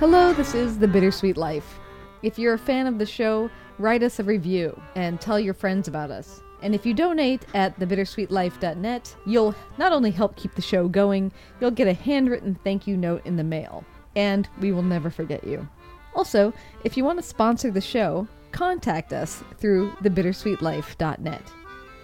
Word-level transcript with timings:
Hello, 0.00 0.32
this 0.32 0.54
is 0.54 0.78
The 0.78 0.88
Bittersweet 0.88 1.36
Life. 1.36 1.78
If 2.22 2.38
you're 2.38 2.54
a 2.54 2.58
fan 2.58 2.86
of 2.86 2.98
the 2.98 3.04
show, 3.04 3.50
write 3.78 4.02
us 4.02 4.18
a 4.18 4.24
review 4.24 4.80
and 4.94 5.20
tell 5.20 5.38
your 5.38 5.52
friends 5.52 5.88
about 5.88 6.10
us. 6.10 6.40
And 6.62 6.74
if 6.74 6.86
you 6.86 6.94
donate 6.94 7.44
at 7.52 7.78
thebittersweetlife.net, 7.78 9.16
you'll 9.26 9.54
not 9.76 9.92
only 9.92 10.10
help 10.10 10.36
keep 10.36 10.54
the 10.54 10.62
show 10.62 10.88
going, 10.88 11.30
you'll 11.60 11.70
get 11.70 11.86
a 11.86 11.92
handwritten 11.92 12.58
thank 12.64 12.86
you 12.86 12.96
note 12.96 13.26
in 13.26 13.36
the 13.36 13.44
mail. 13.44 13.84
And 14.16 14.48
we 14.58 14.72
will 14.72 14.80
never 14.80 15.10
forget 15.10 15.44
you. 15.44 15.68
Also, 16.14 16.54
if 16.82 16.96
you 16.96 17.04
want 17.04 17.18
to 17.18 17.22
sponsor 17.22 17.70
the 17.70 17.82
show, 17.82 18.26
contact 18.52 19.12
us 19.12 19.44
through 19.58 19.90
thebittersweetlife.net. 20.02 21.42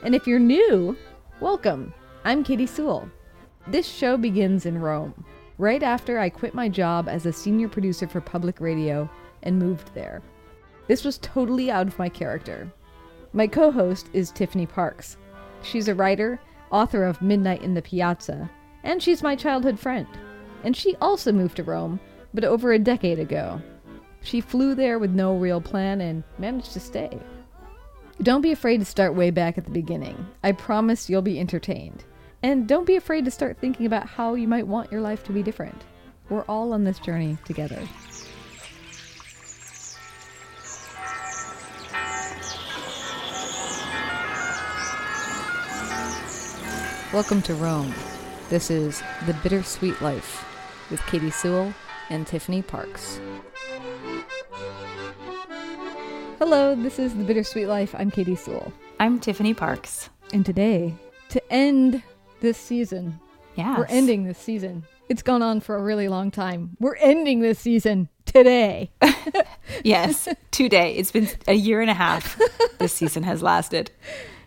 And 0.02 0.14
if 0.14 0.26
you're 0.26 0.38
new, 0.38 0.98
welcome. 1.40 1.94
I'm 2.26 2.44
Katy 2.44 2.66
Sewall. 2.66 3.08
This 3.66 3.88
show 3.88 4.18
begins 4.18 4.66
in 4.66 4.82
Rome, 4.82 5.24
right 5.58 5.82
after 5.82 6.18
I 6.18 6.28
quit 6.28 6.54
my 6.54 6.68
job 6.68 7.08
as 7.08 7.26
a 7.26 7.32
senior 7.32 7.68
producer 7.68 8.06
for 8.06 8.20
public 8.20 8.60
radio 8.60 9.08
and 9.42 9.58
moved 9.58 9.94
there. 9.94 10.22
This 10.88 11.04
was 11.04 11.18
totally 11.18 11.70
out 11.70 11.86
of 11.86 11.98
my 11.98 12.08
character. 12.08 12.72
My 13.32 13.46
co 13.46 13.70
host 13.70 14.08
is 14.12 14.30
Tiffany 14.30 14.66
Parks. 14.66 15.16
She's 15.62 15.88
a 15.88 15.94
writer, 15.94 16.40
author 16.70 17.04
of 17.04 17.22
Midnight 17.22 17.62
in 17.62 17.74
the 17.74 17.82
Piazza, 17.82 18.50
and 18.84 19.02
she's 19.02 19.22
my 19.22 19.34
childhood 19.34 19.78
friend. 19.78 20.06
And 20.64 20.76
she 20.76 20.96
also 20.96 21.32
moved 21.32 21.56
to 21.56 21.64
Rome, 21.64 22.00
but 22.34 22.44
over 22.44 22.72
a 22.72 22.78
decade 22.78 23.18
ago. 23.18 23.60
She 24.22 24.40
flew 24.40 24.74
there 24.74 24.98
with 24.98 25.10
no 25.10 25.36
real 25.36 25.60
plan 25.60 26.00
and 26.00 26.24
managed 26.38 26.72
to 26.72 26.80
stay. 26.80 27.18
Don't 28.22 28.40
be 28.40 28.52
afraid 28.52 28.78
to 28.78 28.84
start 28.84 29.14
way 29.14 29.30
back 29.30 29.58
at 29.58 29.64
the 29.64 29.70
beginning. 29.70 30.26
I 30.42 30.52
promise 30.52 31.10
you'll 31.10 31.22
be 31.22 31.38
entertained. 31.38 32.04
And 32.46 32.68
don't 32.68 32.86
be 32.86 32.94
afraid 32.94 33.24
to 33.24 33.30
start 33.32 33.58
thinking 33.58 33.86
about 33.86 34.06
how 34.06 34.34
you 34.34 34.46
might 34.46 34.68
want 34.68 34.92
your 34.92 35.00
life 35.00 35.24
to 35.24 35.32
be 35.32 35.42
different. 35.42 35.82
We're 36.28 36.44
all 36.44 36.72
on 36.72 36.84
this 36.84 37.00
journey 37.00 37.36
together. 37.44 37.82
Welcome 47.12 47.42
to 47.42 47.54
Rome. 47.54 47.92
This 48.48 48.70
is 48.70 49.02
The 49.26 49.34
Bittersweet 49.42 50.00
Life 50.00 50.46
with 50.88 51.04
Katy 51.06 51.30
Sewall 51.32 51.74
and 52.10 52.28
Tiffany 52.28 52.62
Parks. 52.62 53.20
Hello, 56.38 56.76
this 56.76 57.00
is 57.00 57.12
The 57.12 57.24
Bittersweet 57.24 57.66
Life. 57.66 57.92
I'm 57.98 58.12
Katy 58.12 58.36
Sewall. 58.36 58.72
I'm 59.00 59.18
Tiffany 59.18 59.52
Parks. 59.52 60.10
And 60.32 60.46
today, 60.46 60.94
to 61.30 61.52
end 61.52 62.04
this 62.40 62.56
season, 62.58 63.18
Yeah. 63.54 63.78
we're 63.78 63.86
ending 63.86 64.24
this 64.24 64.38
season. 64.38 64.84
It's 65.08 65.22
gone 65.22 65.40
on 65.42 65.60
for 65.60 65.76
a 65.76 65.82
really 65.82 66.08
long 66.08 66.30
time. 66.30 66.76
We're 66.80 66.96
ending 66.96 67.40
this 67.40 67.58
season 67.58 68.08
today. 68.24 68.90
Yes, 69.84 70.28
today. 70.52 70.94
It's 70.94 71.10
been 71.10 71.28
a 71.48 71.52
year 71.54 71.80
and 71.80 71.90
a 71.90 71.94
half 71.94 72.40
this 72.78 72.92
season 72.92 73.24
has 73.24 73.42
lasted. 73.42 73.90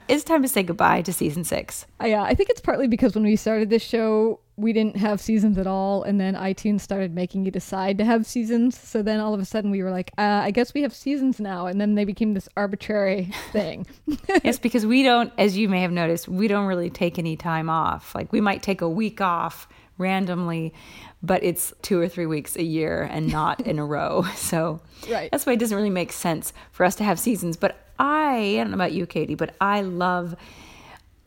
It's 0.08 0.24
time 0.24 0.42
to 0.42 0.48
say 0.48 0.64
goodbye 0.64 1.02
to 1.04 1.14
season 1.14 1.44
six. 1.44 1.86
Uh, 2.00 2.16
I 2.16 2.34
think 2.36 2.50
it's 2.50 2.62
partly 2.62 2.88
because 2.88 3.16
when 3.16 3.24
we 3.26 3.36
started 3.36 3.70
this 3.70 3.84
show, 3.84 4.40
we 4.60 4.74
didn't 4.74 4.98
have 4.98 5.20
seasons 5.22 5.58
at 5.58 5.68
all, 5.68 6.04
and 6.04 6.20
then 6.20 6.36
iTunes 6.36 6.82
started 6.82 7.14
making 7.14 7.46
you 7.46 7.52
decide 7.52 7.98
to 8.00 8.06
have 8.06 8.26
seasons. 8.26 8.78
So 8.78 9.02
then 9.02 9.20
all 9.20 9.34
of 9.34 9.40
a 9.40 9.46
sudden 9.46 9.72
we 9.72 9.82
were 9.84 9.92
like, 9.92 10.12
uh, 10.18 10.42
I 10.44 10.52
guess 10.52 10.74
we 10.74 10.82
have 10.82 10.94
seasons 10.94 11.40
now, 11.40 11.66
and 11.68 11.80
then 11.80 11.96
they 11.96 12.06
became 12.06 12.34
this 12.34 12.50
arbitrary 12.58 13.32
thing. 13.52 13.86
Yes, 14.44 14.60
because 14.68 14.86
we 14.86 15.04
don't, 15.04 15.32
as 15.38 15.58
you 15.58 15.70
may 15.70 15.82
have 15.82 15.92
noticed, 15.92 16.28
we 16.28 16.48
don't 16.48 16.66
really 16.68 16.90
take 16.90 17.18
any 17.18 17.36
time 17.38 17.70
off. 17.70 18.14
Like 18.16 18.32
we 18.32 18.42
might 18.42 18.62
take 18.62 18.82
a 18.82 18.90
week 18.90 19.22
off 19.22 19.68
randomly, 19.98 20.74
but 21.22 21.44
it's 21.44 21.74
two 21.82 22.00
or 22.00 22.08
three 22.08 22.26
weeks 22.26 22.56
a 22.56 22.64
year 22.64 23.02
and 23.12 23.28
not 23.32 23.62
in 23.62 23.80
a 23.80 23.86
row. 23.86 24.24
So 24.36 24.82
Right. 25.10 25.30
that's 25.32 25.46
why 25.46 25.54
it 25.54 25.60
doesn't 25.60 25.76
really 25.76 25.90
make 25.90 26.12
sense 26.12 26.54
for 26.72 26.86
us 26.86 26.96
to 26.96 27.04
have 27.04 27.20
seasons. 27.20 27.58
But 27.58 27.78
I, 28.00 28.54
I 28.54 28.56
don't 28.58 28.70
know 28.72 28.76
about 28.76 28.94
you, 28.94 29.06
Katy, 29.06 29.36
but 29.36 29.56
I 29.60 29.82
love 29.82 30.36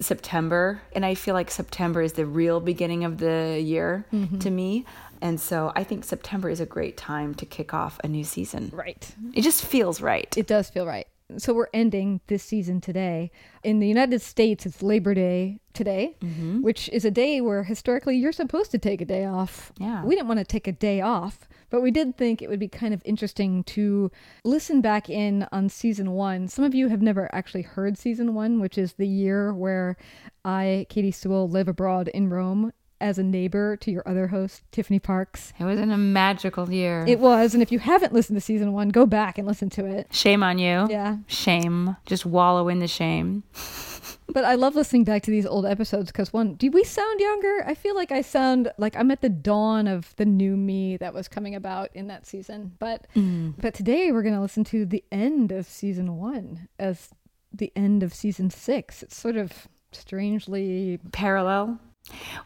September. 0.02 0.82
And 0.94 1.04
I 1.04 1.14
feel 1.14 1.34
like 1.34 1.50
September 1.50 2.02
is 2.02 2.14
the 2.14 2.26
real 2.26 2.60
beginning 2.60 3.04
of 3.04 3.18
the 3.18 3.60
year 3.62 4.06
mm-hmm. 4.12 4.38
to 4.38 4.50
me. 4.50 4.84
And 5.20 5.40
so 5.40 5.72
I 5.76 5.84
think 5.84 6.04
September 6.04 6.50
is 6.50 6.60
a 6.60 6.66
great 6.66 6.96
time 6.96 7.34
to 7.36 7.46
kick 7.46 7.72
off 7.72 8.00
a 8.02 8.08
new 8.08 8.24
season. 8.24 8.70
right. 8.72 9.08
It 9.34 9.42
just 9.42 9.64
feels 9.64 10.00
right. 10.00 10.36
It 10.36 10.46
does 10.46 10.68
feel 10.68 10.86
right. 10.86 11.06
So 11.38 11.54
we're 11.54 11.68
ending 11.72 12.20
this 12.26 12.42
season 12.42 12.80
today. 12.80 13.30
In 13.62 13.78
the 13.78 13.88
United 13.88 14.20
States, 14.20 14.66
it's 14.66 14.82
Labor 14.82 15.14
Day 15.14 15.60
today, 15.72 16.16
mm-hmm. 16.20 16.60
which 16.60 16.88
is 16.90 17.04
a 17.04 17.10
day 17.10 17.40
where 17.40 17.64
historically 17.64 18.16
you're 18.16 18.32
supposed 18.32 18.70
to 18.72 18.78
take 18.78 19.00
a 19.00 19.04
day 19.04 19.24
off. 19.24 19.72
Yeah. 19.78 20.04
We 20.04 20.14
didn't 20.14 20.28
want 20.28 20.40
to 20.40 20.44
take 20.44 20.66
a 20.66 20.72
day 20.72 21.00
off, 21.00 21.48
but 21.72 21.80
we 21.80 21.90
did 21.90 22.18
think 22.18 22.42
it 22.42 22.50
would 22.50 22.60
be 22.60 22.68
kind 22.68 22.92
of 22.92 23.00
interesting 23.06 23.64
to 23.64 24.10
listen 24.44 24.82
back 24.82 25.08
in 25.08 25.48
on 25.50 25.70
season 25.70 26.12
one. 26.12 26.46
Some 26.46 26.66
of 26.66 26.74
you 26.74 26.88
have 26.88 27.00
never 27.00 27.34
actually 27.34 27.62
heard 27.62 27.96
season 27.96 28.34
one, 28.34 28.60
which 28.60 28.76
is 28.76 28.92
the 28.92 29.08
year 29.08 29.54
where 29.54 29.96
I, 30.44 30.86
Katy 30.90 31.12
Sewall, 31.12 31.48
live 31.48 31.68
abroad 31.68 32.08
in 32.08 32.28
Rome 32.28 32.74
as 33.00 33.18
a 33.18 33.22
neighbor 33.22 33.78
to 33.78 33.90
your 33.90 34.06
other 34.06 34.28
host, 34.28 34.62
Tiffany 34.70 34.98
Parks. 34.98 35.54
It 35.58 35.64
was 35.64 35.80
in 35.80 35.90
a 35.90 35.96
magical 35.96 36.70
year. 36.70 37.06
It 37.08 37.18
was, 37.18 37.54
and 37.54 37.62
if 37.62 37.72
you 37.72 37.78
haven't 37.78 38.12
listened 38.12 38.36
to 38.36 38.42
season 38.42 38.74
one, 38.74 38.90
go 38.90 39.06
back 39.06 39.38
and 39.38 39.48
listen 39.48 39.70
to 39.70 39.86
it. 39.86 40.08
Shame 40.14 40.42
on 40.42 40.58
you. 40.58 40.86
Yeah. 40.90 41.16
Shame. 41.26 41.96
Just 42.04 42.26
wallow 42.26 42.68
in 42.68 42.80
the 42.80 42.86
shame. 42.86 43.44
But 44.32 44.44
I 44.44 44.54
love 44.54 44.74
listening 44.74 45.04
back 45.04 45.22
to 45.24 45.30
these 45.30 45.46
old 45.46 45.66
episodes 45.66 46.10
because 46.10 46.32
one, 46.32 46.54
do 46.54 46.70
we 46.70 46.84
sound 46.84 47.20
younger? 47.20 47.64
I 47.66 47.74
feel 47.74 47.94
like 47.94 48.10
I 48.10 48.22
sound 48.22 48.72
like 48.78 48.96
I'm 48.96 49.10
at 49.10 49.20
the 49.20 49.28
dawn 49.28 49.86
of 49.86 50.14
the 50.16 50.24
new 50.24 50.56
me 50.56 50.96
that 50.96 51.12
was 51.12 51.28
coming 51.28 51.54
about 51.54 51.90
in 51.94 52.06
that 52.06 52.26
season. 52.26 52.72
But 52.78 53.06
mm. 53.14 53.54
but 53.58 53.74
today 53.74 54.10
we're 54.10 54.22
gonna 54.22 54.40
listen 54.40 54.64
to 54.64 54.86
the 54.86 55.04
end 55.12 55.52
of 55.52 55.66
season 55.66 56.16
one 56.16 56.68
as 56.78 57.10
the 57.52 57.72
end 57.76 58.02
of 58.02 58.14
season 58.14 58.50
six. 58.50 59.02
It's 59.02 59.16
sort 59.16 59.36
of 59.36 59.68
strangely 59.92 60.98
Parallel. 61.12 61.78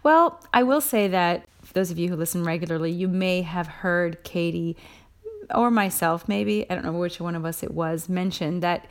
Well, 0.03 0.45
I 0.53 0.65
will 0.65 0.81
say 0.81 1.09
that 1.09 1.49
for 1.63 1.73
those 1.73 1.91
of 1.91 1.99
you 1.99 2.09
who 2.09 2.17
listen 2.17 2.45
regularly, 2.45 2.91
you 2.91 3.09
may 3.09 3.43
have 3.43 3.67
heard 3.67 4.23
Katy 4.25 4.77
or 5.55 5.71
myself, 5.71 6.29
maybe, 6.29 6.69
I 6.69 6.75
don't 6.75 6.85
know 6.85 6.93
which 6.93 7.21
one 7.21 7.37
of 7.37 7.45
us 7.45 7.63
it 7.63 7.73
was, 7.73 8.09
mention 8.09 8.61
that 8.61 8.87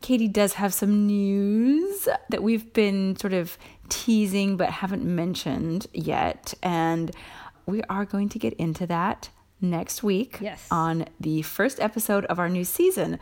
Katy 0.00 0.28
does 0.28 0.54
have 0.54 0.72
some 0.72 1.06
news 1.06 2.08
that 2.30 2.42
we've 2.42 2.72
been 2.72 3.16
sort 3.16 3.32
of 3.32 3.58
teasing 3.88 4.56
but 4.56 4.70
haven't 4.70 5.04
mentioned 5.04 5.86
yet. 5.92 6.54
And 6.62 7.10
we 7.66 7.82
are 7.84 8.04
going 8.04 8.28
to 8.30 8.38
get 8.38 8.54
into 8.54 8.86
that 8.86 9.28
next 9.60 10.02
week 10.02 10.38
Yes. 10.40 10.66
on 10.70 11.06
the 11.20 11.42
first 11.42 11.80
episode 11.80 12.24
of 12.26 12.38
our 12.38 12.48
new 12.48 12.64
season. 12.64 13.18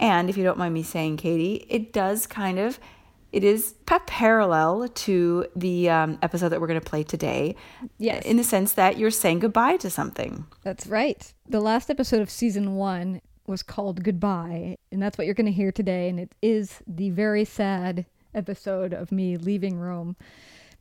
And 0.00 0.28
if 0.30 0.36
you 0.36 0.44
don't 0.44 0.58
mind 0.58 0.74
me 0.74 0.82
saying, 0.82 1.18
Katy, 1.18 1.66
it 1.68 1.92
does 1.92 2.26
kind 2.26 2.58
of 2.58 2.78
it 3.32 3.42
is 3.42 3.74
parallel 4.06 4.86
to 4.88 5.44
the 5.56 5.90
um, 5.90 6.18
episode 6.22 6.50
that 6.50 6.60
we're 6.60 6.68
going 6.68 6.78
to 6.80 6.84
play 6.88 7.02
today. 7.02 7.56
Yes. 7.98 8.24
In 8.24 8.36
the 8.36 8.44
sense 8.44 8.72
that 8.74 8.96
you're 8.96 9.10
saying 9.10 9.40
goodbye 9.40 9.76
to 9.78 9.90
something. 9.90 10.46
That's 10.62 10.86
right. 10.86 11.34
The 11.48 11.58
last 11.60 11.90
episode 11.90 12.20
of 12.22 12.30
season 12.30 12.76
one 12.76 13.20
was 13.46 13.62
called 13.62 14.02
Goodbye, 14.02 14.78
and 14.90 15.02
that's 15.02 15.18
what 15.18 15.26
you're 15.26 15.34
going 15.34 15.46
to 15.46 15.52
hear 15.52 15.72
today. 15.72 16.08
And 16.08 16.18
it 16.18 16.34
is 16.42 16.82
the 16.86 17.10
very 17.10 17.44
sad 17.44 18.06
episode 18.34 18.92
of 18.92 19.12
me 19.12 19.36
leaving 19.36 19.78
Rome, 19.78 20.16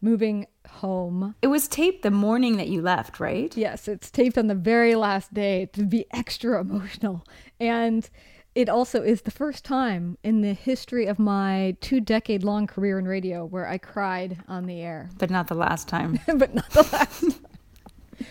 moving 0.01 0.47
home. 0.68 1.35
It 1.41 1.47
was 1.47 1.68
taped 1.68 2.03
the 2.03 2.12
morning 2.12 2.57
that 2.57 2.68
you 2.68 2.81
left, 2.81 3.19
right? 3.19 3.56
Yes, 3.56 3.88
it's 3.88 4.09
taped 4.09 4.38
on 4.38 4.47
the 4.47 4.56
very 4.56 4.96
last 4.96 5.34
day 5.34 5.68
to 5.73 5.84
be 5.84 6.06
extra 6.12 6.59
emotional. 6.62 7.25
And 7.59 8.09
it 8.56 8.69
also 8.69 9.02
is 9.02 9.23
the 9.23 9.31
first 9.31 9.66
time 9.66 10.18
in 10.23 10.41
the 10.41 10.53
history 10.53 11.07
of 11.07 11.18
my 11.18 11.75
two 11.81 12.00
decade 12.00 12.44
long 12.44 12.68
career 12.68 13.00
in 13.00 13.06
radio 13.06 13.46
where 13.46 13.68
I 13.68 13.78
cried 13.78 14.40
on 14.47 14.68
the 14.68 14.81
air, 14.81 15.09
But 15.18 15.29
not 15.31 15.47
the 15.47 15.56
last 15.56 15.88
time. 15.88 16.19
but 16.38 16.53
not 16.53 16.69
the 16.72 16.84
last. 16.91 17.40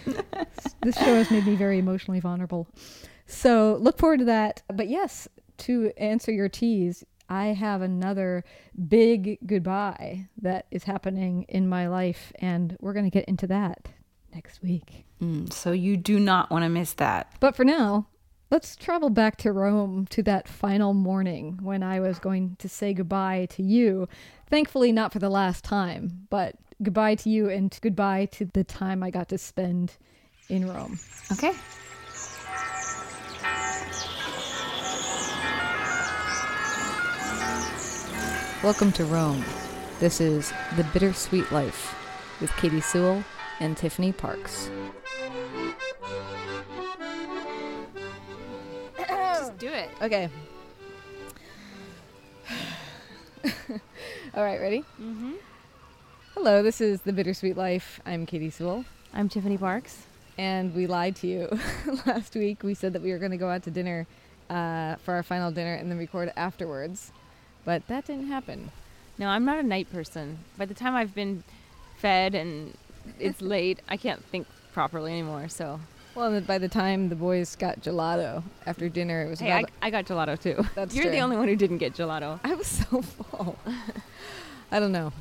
this 0.82 0.96
show 0.96 1.16
has 1.16 1.30
made 1.30 1.46
me 1.46 1.56
very 1.56 1.78
emotionally 1.78 2.20
vulnerable. 2.20 2.68
So 3.32 3.78
look 3.80 3.98
forward 3.98 4.18
to 4.18 4.24
that. 4.26 4.62
But 4.68 4.88
yes, 4.88 5.26
to 5.58 5.90
answer 5.96 6.30
your 6.30 6.48
tease, 6.48 7.04
I 7.28 7.46
have 7.46 7.80
another 7.80 8.44
big 8.88 9.38
goodbye 9.46 10.28
that 10.42 10.66
is 10.70 10.84
happening 10.84 11.46
in 11.48 11.66
my 11.68 11.88
life, 11.88 12.32
and 12.36 12.76
we're 12.80 12.92
going 12.92 13.06
to 13.06 13.10
get 13.10 13.24
into 13.24 13.46
that 13.46 13.88
next 14.34 14.62
week. 14.62 15.06
Mm, 15.20 15.50
so 15.52 15.72
you 15.72 15.96
do 15.96 16.20
not 16.20 16.50
want 16.50 16.64
to 16.64 16.68
miss 16.68 16.92
that. 16.94 17.32
But 17.40 17.56
for 17.56 17.64
now, 17.64 18.06
let's 18.50 18.76
travel 18.76 19.08
back 19.08 19.38
to 19.38 19.52
Rome 19.52 20.06
to 20.10 20.22
that 20.24 20.46
final 20.46 20.92
morning 20.92 21.58
when 21.62 21.82
I 21.82 22.00
was 22.00 22.18
going 22.18 22.56
to 22.58 22.68
say 22.68 22.92
goodbye 22.92 23.46
to 23.52 23.62
you. 23.62 24.08
Thankfully, 24.50 24.92
not 24.92 25.10
for 25.10 25.18
the 25.18 25.30
last 25.30 25.64
time, 25.64 26.26
but 26.28 26.56
goodbye 26.82 27.14
to 27.14 27.30
you 27.30 27.48
and 27.48 27.76
goodbye 27.80 28.26
to 28.26 28.44
the 28.44 28.64
time 28.64 29.02
I 29.02 29.10
got 29.10 29.30
to 29.30 29.38
spend 29.38 29.96
in 30.50 30.68
Rome. 30.68 30.98
Okay. 31.32 31.54
Welcome 38.62 38.92
to 38.92 39.04
Rome. 39.04 39.44
This 39.98 40.20
is 40.20 40.52
The 40.76 40.84
Bittersweet 40.84 41.50
Life 41.50 41.96
with 42.40 42.50
Katy 42.56 42.80
Sewall 42.80 43.24
and 43.60 43.76
Tiffany 43.76 44.12
Parks. 44.12 44.70
Just 48.98 49.58
do 49.58 49.68
it. 49.68 49.88
Okay. 50.00 50.28
All 54.34 54.44
right, 54.44 54.60
ready? 54.60 54.84
Mm-hmm. 55.00 55.32
Hello, 56.34 56.62
this 56.62 56.80
is 56.80 57.02
The 57.02 57.12
Bittersweet 57.12 57.56
Life. 57.56 58.00
I'm 58.06 58.26
Katy 58.26 58.50
Sewall, 58.50 58.84
I'm 59.12 59.28
Tiffany 59.28 59.58
Parks. 59.58 60.06
and 60.38 60.74
we 60.74 60.86
lied 60.86 61.16
to 61.16 61.26
you. 61.26 61.48
Last 62.06 62.34
week, 62.34 62.62
we 62.62 62.74
said 62.74 62.92
that 62.92 63.02
we 63.02 63.10
were 63.12 63.18
going 63.18 63.32
to 63.32 63.36
go 63.36 63.48
out 63.50 63.64
to 63.64 63.70
dinner 63.70 64.06
uh, 64.48 64.96
for 64.96 65.14
our 65.14 65.22
final 65.22 65.50
dinner 65.50 65.74
and 65.74 65.90
then 65.90 65.98
record 65.98 66.32
afterwards, 66.36 67.12
but 67.64 67.86
that 67.88 68.06
didn't 68.06 68.28
happen. 68.28 68.70
No, 69.18 69.28
I'm 69.28 69.44
not 69.44 69.58
a 69.58 69.62
night 69.62 69.90
person. 69.92 70.38
By 70.56 70.64
the 70.66 70.74
time 70.74 70.94
I've 70.94 71.14
been 71.14 71.44
fed 71.98 72.34
and 72.34 72.74
it's 73.18 73.40
late, 73.54 73.80
I 73.88 73.96
can't 73.96 74.24
think 74.24 74.46
properly 74.72 75.12
anymore. 75.12 75.48
So, 75.48 75.80
Well, 76.14 76.32
and 76.32 76.46
by 76.46 76.58
the 76.58 76.68
time 76.68 77.08
the 77.08 77.14
boys 77.16 77.54
got 77.56 77.80
gelato 77.82 78.42
after 78.66 78.88
dinner, 78.88 79.22
it 79.22 79.28
was 79.30 79.40
hey, 79.40 79.52
I. 79.52 79.64
I 79.80 79.90
got 79.90 80.06
gelato 80.06 80.40
too. 80.40 80.64
That's 80.74 80.94
You're 80.94 81.10
the 81.10 81.20
only 81.20 81.36
one 81.36 81.48
who 81.48 81.56
didn't 81.56 81.78
get 81.78 81.94
gelato. 81.94 82.40
I 82.42 82.54
was 82.54 82.66
so 82.66 83.02
full. 83.02 83.58
I 84.70 84.80
don't 84.80 84.92
know. 84.92 85.12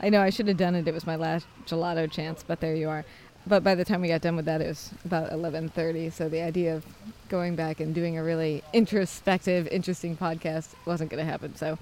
I 0.00 0.08
know 0.08 0.20
I 0.20 0.30
should 0.30 0.48
have 0.48 0.56
done 0.56 0.74
it. 0.74 0.86
It 0.88 0.94
was 0.94 1.06
my 1.06 1.16
last 1.16 1.46
gelato 1.66 2.10
chance, 2.10 2.42
but 2.46 2.60
there 2.60 2.74
you 2.74 2.88
are. 2.88 3.04
But 3.46 3.64
by 3.64 3.74
the 3.74 3.84
time 3.84 4.00
we 4.00 4.08
got 4.08 4.20
done 4.20 4.36
with 4.36 4.44
that, 4.44 4.60
it 4.60 4.68
was 4.68 4.90
about 5.04 5.30
11:30. 5.30 6.12
So 6.12 6.28
the 6.28 6.42
idea 6.42 6.76
of 6.76 6.84
going 7.28 7.56
back 7.56 7.80
and 7.80 7.94
doing 7.94 8.18
a 8.18 8.22
really 8.22 8.62
introspective, 8.72 9.66
interesting 9.68 10.16
podcast 10.16 10.74
wasn't 10.86 11.10
going 11.10 11.24
to 11.24 11.30
happen. 11.30 11.56
So 11.56 11.78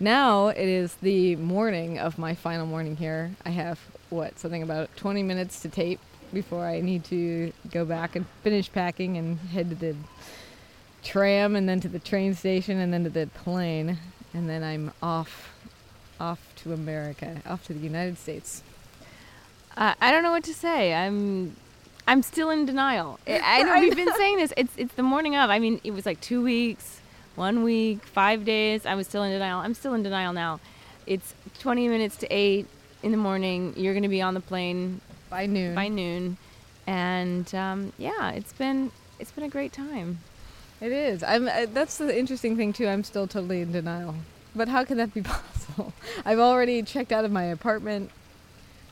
now 0.00 0.48
it 0.48 0.68
is 0.68 0.94
the 0.96 1.36
morning 1.36 1.98
of 1.98 2.18
my 2.18 2.34
final 2.34 2.66
morning 2.66 2.96
here. 2.96 3.30
I 3.44 3.50
have 3.50 3.78
what 4.10 4.38
something 4.38 4.62
about 4.62 4.94
20 4.96 5.22
minutes 5.22 5.60
to 5.60 5.68
tape 5.68 6.00
before 6.32 6.66
I 6.66 6.80
need 6.80 7.04
to 7.04 7.52
go 7.70 7.84
back 7.84 8.16
and 8.16 8.26
finish 8.42 8.72
packing 8.72 9.16
and 9.16 9.38
head 9.38 9.70
to 9.70 9.76
the 9.76 9.94
tram 11.04 11.54
and 11.54 11.68
then 11.68 11.80
to 11.80 11.88
the 11.88 11.98
train 11.98 12.34
station 12.34 12.78
and 12.78 12.92
then 12.92 13.04
to 13.04 13.10
the 13.10 13.28
plane 13.28 13.98
and 14.32 14.48
then 14.48 14.64
I'm 14.64 14.92
off 15.02 15.50
off 16.20 16.54
to 16.56 16.72
America, 16.72 17.42
off 17.46 17.66
to 17.66 17.72
the 17.72 17.80
United 17.80 18.18
States. 18.18 18.62
Uh, 19.76 19.94
I 20.00 20.10
don't 20.12 20.22
know 20.22 20.30
what 20.30 20.44
to 20.44 20.54
say. 20.54 20.94
I'm 20.94 21.56
I'm 22.06 22.22
still 22.22 22.50
in 22.50 22.66
denial. 22.66 23.18
I, 23.26 23.40
I 23.42 23.62
know 23.62 23.80
we've 23.80 23.96
been 23.96 24.12
saying 24.16 24.36
this. 24.38 24.52
It's 24.56 24.72
it's 24.76 24.94
the 24.94 25.02
morning 25.02 25.36
of. 25.36 25.50
I 25.50 25.58
mean, 25.58 25.80
it 25.84 25.90
was 25.92 26.06
like 26.06 26.20
two 26.20 26.42
weeks, 26.42 27.00
one 27.34 27.62
week, 27.64 28.04
five 28.04 28.44
days. 28.44 28.86
I 28.86 28.94
was 28.94 29.06
still 29.06 29.22
in 29.22 29.32
denial. 29.32 29.58
I'm 29.60 29.74
still 29.74 29.94
in 29.94 30.02
denial 30.02 30.32
now. 30.32 30.60
It's 31.06 31.34
20 31.60 31.88
minutes 31.88 32.16
to 32.16 32.26
eight 32.32 32.66
in 33.02 33.10
the 33.10 33.18
morning. 33.18 33.74
You're 33.76 33.92
going 33.92 34.04
to 34.04 34.08
be 34.08 34.22
on 34.22 34.32
the 34.34 34.40
plane 34.40 35.00
By 35.28 35.46
noon. 35.46 35.74
by 35.74 35.88
noon, 35.88 36.36
and 36.86 37.52
um, 37.54 37.92
yeah, 37.98 38.30
it's 38.30 38.52
been 38.52 38.90
it's 39.18 39.30
been 39.32 39.44
a 39.44 39.48
great 39.48 39.72
time. 39.72 40.18
It 40.80 40.92
is. 40.92 41.22
I'm 41.22 41.48
uh, 41.48 41.66
that's 41.72 41.98
the 41.98 42.16
interesting 42.16 42.56
thing 42.56 42.72
too. 42.72 42.86
I'm 42.86 43.04
still 43.04 43.26
totally 43.26 43.60
in 43.60 43.72
denial. 43.72 44.14
But 44.56 44.68
how 44.68 44.84
can 44.84 44.98
that 44.98 45.12
be 45.12 45.22
possible? 45.34 45.92
I've 46.24 46.38
already 46.38 46.82
checked 46.82 47.10
out 47.12 47.24
of 47.24 47.32
my 47.32 47.44
apartment. 47.44 48.10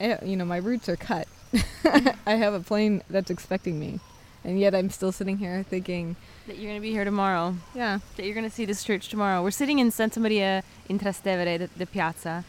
You 0.01 0.37
know, 0.37 0.45
my 0.45 0.57
roots 0.59 0.89
are 0.89 0.97
cut. 0.97 1.29
I 2.27 2.35
have 2.35 2.55
a 2.55 2.61
plane 2.61 3.03
that's 3.11 3.31
expecting 3.31 3.79
me. 3.79 4.01
And 4.45 4.59
yet 4.59 4.75
I'm 4.75 4.91
still 4.91 5.13
sitting 5.13 5.39
here 5.39 5.63
thinking, 5.69 6.17
That 6.49 6.57
you're 6.59 6.69
going 6.71 6.81
to 6.81 6.83
be 6.83 6.91
here 6.91 7.05
tomorrow. 7.05 7.55
yeah, 7.75 8.01
that 8.17 8.25
you're 8.25 8.35
going 8.35 8.49
to 8.49 8.55
see 8.55 8.65
this 8.65 8.83
church 8.83 9.09
tomorrow. 9.09 9.41
We're 9.43 9.53
sitting 9.53 9.79
in 9.79 9.91
Santa 9.93 10.19
Maria 10.19 10.65
in 10.89 10.99
Trastevere, 10.99 11.59
the, 11.59 11.71
the 11.77 11.87
piazza. 11.87 12.45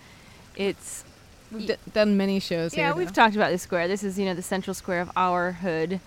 It's 0.56 1.04
we've 1.52 1.68
d- 1.68 1.76
done 1.94 2.18
many 2.18 2.40
shows 2.40 2.76
yeah, 2.76 2.94
we've 2.94 3.14
talked 3.14 3.36
about 3.36 3.52
this 3.52 3.62
square. 3.62 3.88
This 3.88 4.04
is 4.04 4.18
you 4.18 4.26
know 4.26 4.34
the 4.34 4.42
central 4.42 4.74
square 4.74 5.02
of 5.02 5.12
our 5.16 5.52
hood, 5.52 6.00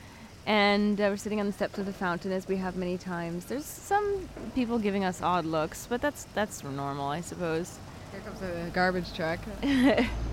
and 0.45 1.01
uh, 1.01 1.07
we're 1.11 1.17
sitting 1.17 1.39
on 1.39 1.47
the 1.47 1.53
steps 1.53 1.79
of 1.79 1.87
the 1.87 1.93
fountain 1.93 2.33
as 2.33 2.49
we 2.49 2.57
have 2.57 2.75
many 2.77 2.99
times. 2.99 3.45
There's 3.45 3.65
some 3.65 4.29
people 4.57 4.79
giving 4.81 5.05
us 5.05 5.23
odd 5.23 5.45
looks, 5.45 5.87
but 5.89 6.01
that's 6.01 6.25
that's 6.35 6.65
normal, 6.65 7.09
I 7.09 7.21
suppose. 7.21 7.79
Here 8.11 8.21
comes 8.23 8.43
a 8.43 8.71
garbage 8.73 9.13
truck. 9.15 9.39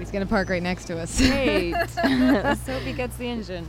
He's 0.00 0.10
going 0.10 0.24
to 0.24 0.28
park 0.28 0.48
right 0.48 0.62
next 0.62 0.86
to 0.86 0.98
us. 0.98 1.20
Great. 1.20 1.72
Let's 2.04 2.66
hope 2.66 2.82
he 2.82 2.94
gets 2.94 3.16
the 3.16 3.28
engine. 3.28 3.68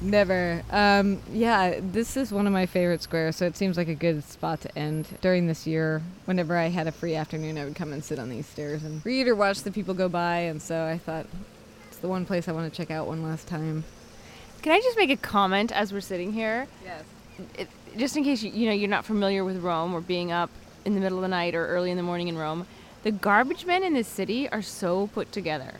Never. 0.00 0.62
Um, 0.70 1.20
yeah, 1.32 1.80
this 1.80 2.16
is 2.16 2.30
one 2.30 2.46
of 2.46 2.52
my 2.52 2.66
favorite 2.66 3.02
squares, 3.02 3.34
so 3.34 3.44
it 3.44 3.56
seems 3.56 3.76
like 3.76 3.88
a 3.88 3.96
good 3.96 4.22
spot 4.22 4.60
to 4.60 4.78
end. 4.78 5.08
During 5.20 5.48
this 5.48 5.66
year, 5.66 6.02
whenever 6.26 6.56
I 6.56 6.68
had 6.68 6.86
a 6.86 6.92
free 6.92 7.16
afternoon, 7.16 7.58
I 7.58 7.64
would 7.64 7.74
come 7.74 7.92
and 7.92 8.04
sit 8.04 8.20
on 8.20 8.30
these 8.30 8.46
stairs 8.46 8.84
and 8.84 9.04
read 9.04 9.26
or 9.26 9.34
watch 9.34 9.62
the 9.62 9.72
people 9.72 9.92
go 9.92 10.08
by, 10.08 10.38
and 10.38 10.62
so 10.62 10.86
I 10.86 10.98
thought 10.98 11.26
it's 11.88 11.98
the 11.98 12.08
one 12.08 12.24
place 12.24 12.46
I 12.46 12.52
want 12.52 12.72
to 12.72 12.76
check 12.76 12.92
out 12.92 13.08
one 13.08 13.24
last 13.24 13.48
time. 13.48 13.82
Can 14.62 14.70
I 14.70 14.78
just 14.78 14.96
make 14.96 15.10
a 15.10 15.16
comment 15.16 15.72
as 15.72 15.92
we're 15.92 16.00
sitting 16.00 16.32
here? 16.32 16.68
Yes. 16.84 17.02
it, 17.56 17.68
just 17.96 18.16
in 18.16 18.22
case 18.22 18.42
you, 18.42 18.52
you 18.52 18.66
know 18.66 18.72
you're 18.72 18.88
not 18.88 19.04
familiar 19.04 19.44
with 19.44 19.58
Rome 19.58 19.94
or 19.94 20.00
being 20.00 20.30
up 20.30 20.50
in 20.84 20.94
the 20.94 21.00
middle 21.00 21.18
of 21.18 21.22
the 21.22 21.28
night 21.28 21.56
or 21.56 21.66
early 21.66 21.90
in 21.90 21.96
the 21.96 22.02
morning 22.04 22.28
in 22.28 22.38
Rome, 22.38 22.66
the 23.02 23.10
garbage 23.10 23.64
men 23.64 23.82
in 23.82 23.94
this 23.94 24.08
city 24.08 24.48
are 24.48 24.62
so 24.62 25.08
put 25.08 25.32
together. 25.32 25.74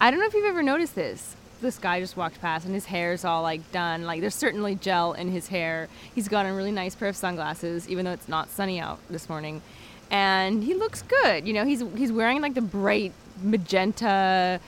I 0.00 0.10
don't 0.10 0.20
know 0.20 0.26
if 0.26 0.34
you've 0.34 0.44
ever 0.44 0.62
noticed 0.62 0.94
this. 0.94 1.36
This 1.60 1.78
guy 1.78 2.00
just 2.00 2.16
walked 2.16 2.40
past 2.40 2.66
and 2.66 2.74
his 2.74 2.86
hair's 2.86 3.24
all 3.24 3.42
like 3.42 3.72
done. 3.72 4.04
Like 4.04 4.20
there's 4.20 4.34
certainly 4.34 4.74
gel 4.74 5.12
in 5.14 5.30
his 5.30 5.48
hair. 5.48 5.88
He's 6.14 6.28
got 6.28 6.46
a 6.46 6.52
really 6.52 6.72
nice 6.72 6.94
pair 6.94 7.08
of 7.08 7.16
sunglasses, 7.16 7.88
even 7.88 8.04
though 8.04 8.12
it's 8.12 8.28
not 8.28 8.50
sunny 8.50 8.80
out 8.80 8.98
this 9.08 9.28
morning. 9.28 9.62
And 10.10 10.62
he 10.62 10.74
looks 10.74 11.02
good. 11.02 11.46
You 11.46 11.54
know, 11.54 11.64
he's 11.64 11.82
he's 11.96 12.12
wearing 12.12 12.42
like 12.42 12.54
the 12.54 12.60
bright 12.60 13.12
magenta 13.42 14.60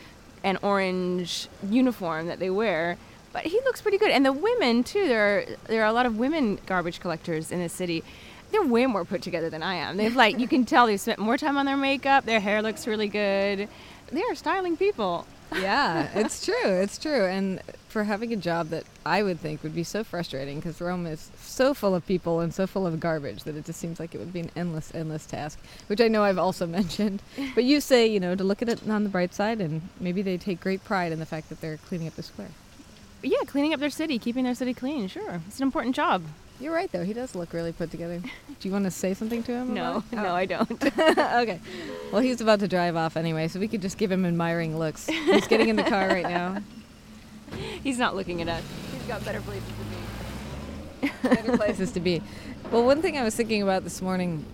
and 0.42 0.58
orange 0.62 1.48
uniform 1.68 2.26
that 2.28 2.38
they 2.38 2.50
wear 2.50 2.96
but 3.36 3.44
he 3.44 3.60
looks 3.66 3.82
pretty 3.82 3.98
good. 3.98 4.10
And 4.10 4.24
the 4.24 4.32
women 4.32 4.82
too. 4.82 5.06
There 5.08 5.20
are 5.20 5.44
there 5.66 5.82
are 5.82 5.86
a 5.86 5.92
lot 5.92 6.06
of 6.06 6.16
women 6.16 6.58
garbage 6.64 7.00
collectors 7.00 7.52
in 7.52 7.58
this 7.58 7.74
city. 7.74 8.02
They're 8.52 8.64
way 8.64 8.86
more 8.86 9.04
put 9.04 9.22
together 9.22 9.50
than 9.50 9.62
I 9.62 9.74
am. 9.74 9.96
They've 9.96 10.14
like 10.14 10.38
you 10.38 10.48
can 10.48 10.64
tell 10.64 10.86
they've 10.86 11.00
spent 11.00 11.18
more 11.18 11.36
time 11.36 11.56
on 11.58 11.66
their 11.66 11.76
makeup. 11.76 12.24
Their 12.24 12.40
hair 12.40 12.62
looks 12.62 12.86
really 12.86 13.08
good. 13.08 13.68
They 14.12 14.22
are 14.22 14.34
styling 14.34 14.76
people. 14.76 15.26
Yeah, 15.54 16.08
it's 16.12 16.44
true. 16.44 16.54
It's 16.64 16.98
true. 16.98 17.24
And 17.24 17.60
for 17.88 18.02
having 18.02 18.32
a 18.32 18.36
job 18.36 18.70
that 18.70 18.82
I 19.06 19.22
would 19.22 19.38
think 19.38 19.62
would 19.62 19.76
be 19.76 19.84
so 19.84 20.02
frustrating 20.02 20.56
because 20.56 20.80
Rome 20.80 21.06
is 21.06 21.30
so 21.40 21.72
full 21.72 21.94
of 21.94 22.04
people 22.04 22.40
and 22.40 22.52
so 22.52 22.66
full 22.66 22.84
of 22.84 22.98
garbage 22.98 23.44
that 23.44 23.54
it 23.56 23.64
just 23.64 23.78
seems 23.78 24.00
like 24.00 24.12
it 24.14 24.18
would 24.18 24.32
be 24.32 24.40
an 24.40 24.50
endless, 24.56 24.92
endless 24.92 25.24
task, 25.24 25.60
which 25.86 26.00
I 26.00 26.08
know 26.08 26.24
I've 26.24 26.36
also 26.36 26.66
mentioned. 26.80 27.22
But 27.54 27.62
you 27.62 27.80
say, 27.80 28.08
you 28.08 28.18
know, 28.18 28.34
to 28.34 28.42
look 28.42 28.60
at 28.60 28.68
it 28.68 28.86
on 28.88 29.04
the 29.04 29.08
bright 29.08 29.34
side 29.34 29.60
and 29.60 29.82
maybe 30.00 30.20
they 30.20 30.36
take 30.36 30.60
great 30.60 30.82
pride 30.84 31.12
in 31.12 31.20
the 31.20 31.26
fact 31.26 31.48
that 31.48 31.60
they're 31.60 31.76
cleaning 31.76 32.08
up 32.08 32.16
the 32.16 32.24
square. 32.24 32.50
Yeah, 33.22 33.38
cleaning 33.46 33.74
up 33.74 33.80
their 33.80 33.90
city, 33.90 34.18
keeping 34.18 34.44
their 34.44 34.54
city 34.54 34.74
clean. 34.74 35.08
Sure, 35.08 35.40
it's 35.46 35.58
an 35.58 35.64
important 35.64 35.94
job. 35.94 36.22
You're 36.58 36.72
right, 36.72 36.90
though. 36.90 37.04
He 37.04 37.12
does 37.12 37.34
look 37.34 37.52
really 37.52 37.72
put 37.72 37.90
together. 37.90 38.18
Do 38.18 38.68
you 38.68 38.72
want 38.72 38.84
to 38.84 38.90
say 38.90 39.12
something 39.12 39.42
to 39.42 39.52
him? 39.52 39.74
No, 39.74 40.02
it? 40.10 40.16
no, 40.16 40.26
oh. 40.26 40.34
I 40.34 40.46
don't. 40.46 40.82
Oh. 40.98 41.40
okay. 41.42 41.60
Well, 42.10 42.22
he's 42.22 42.40
about 42.40 42.60
to 42.60 42.68
drive 42.68 42.96
off 42.96 43.16
anyway, 43.16 43.48
so 43.48 43.60
we 43.60 43.68
could 43.68 43.82
just 43.82 43.98
give 43.98 44.10
him 44.10 44.24
admiring 44.24 44.78
looks. 44.78 45.06
He's 45.06 45.46
getting 45.46 45.68
in 45.68 45.76
the 45.76 45.84
car 45.84 46.08
right 46.08 46.22
now. 46.22 46.62
He's 47.82 47.98
not 47.98 48.16
looking 48.16 48.42
at 48.42 48.48
us. 48.48 48.64
He's 48.92 49.06
got 49.06 49.24
better 49.24 49.40
places 49.40 49.68
to 49.68 51.08
be. 51.08 51.28
better 51.28 51.56
places 51.56 51.92
to 51.92 52.00
be. 52.00 52.22
Well, 52.72 52.84
one 52.84 53.00
thing 53.02 53.16
I 53.16 53.22
was 53.22 53.36
thinking 53.36 53.62
about 53.62 53.84
this 53.84 54.02
morning, 54.02 54.44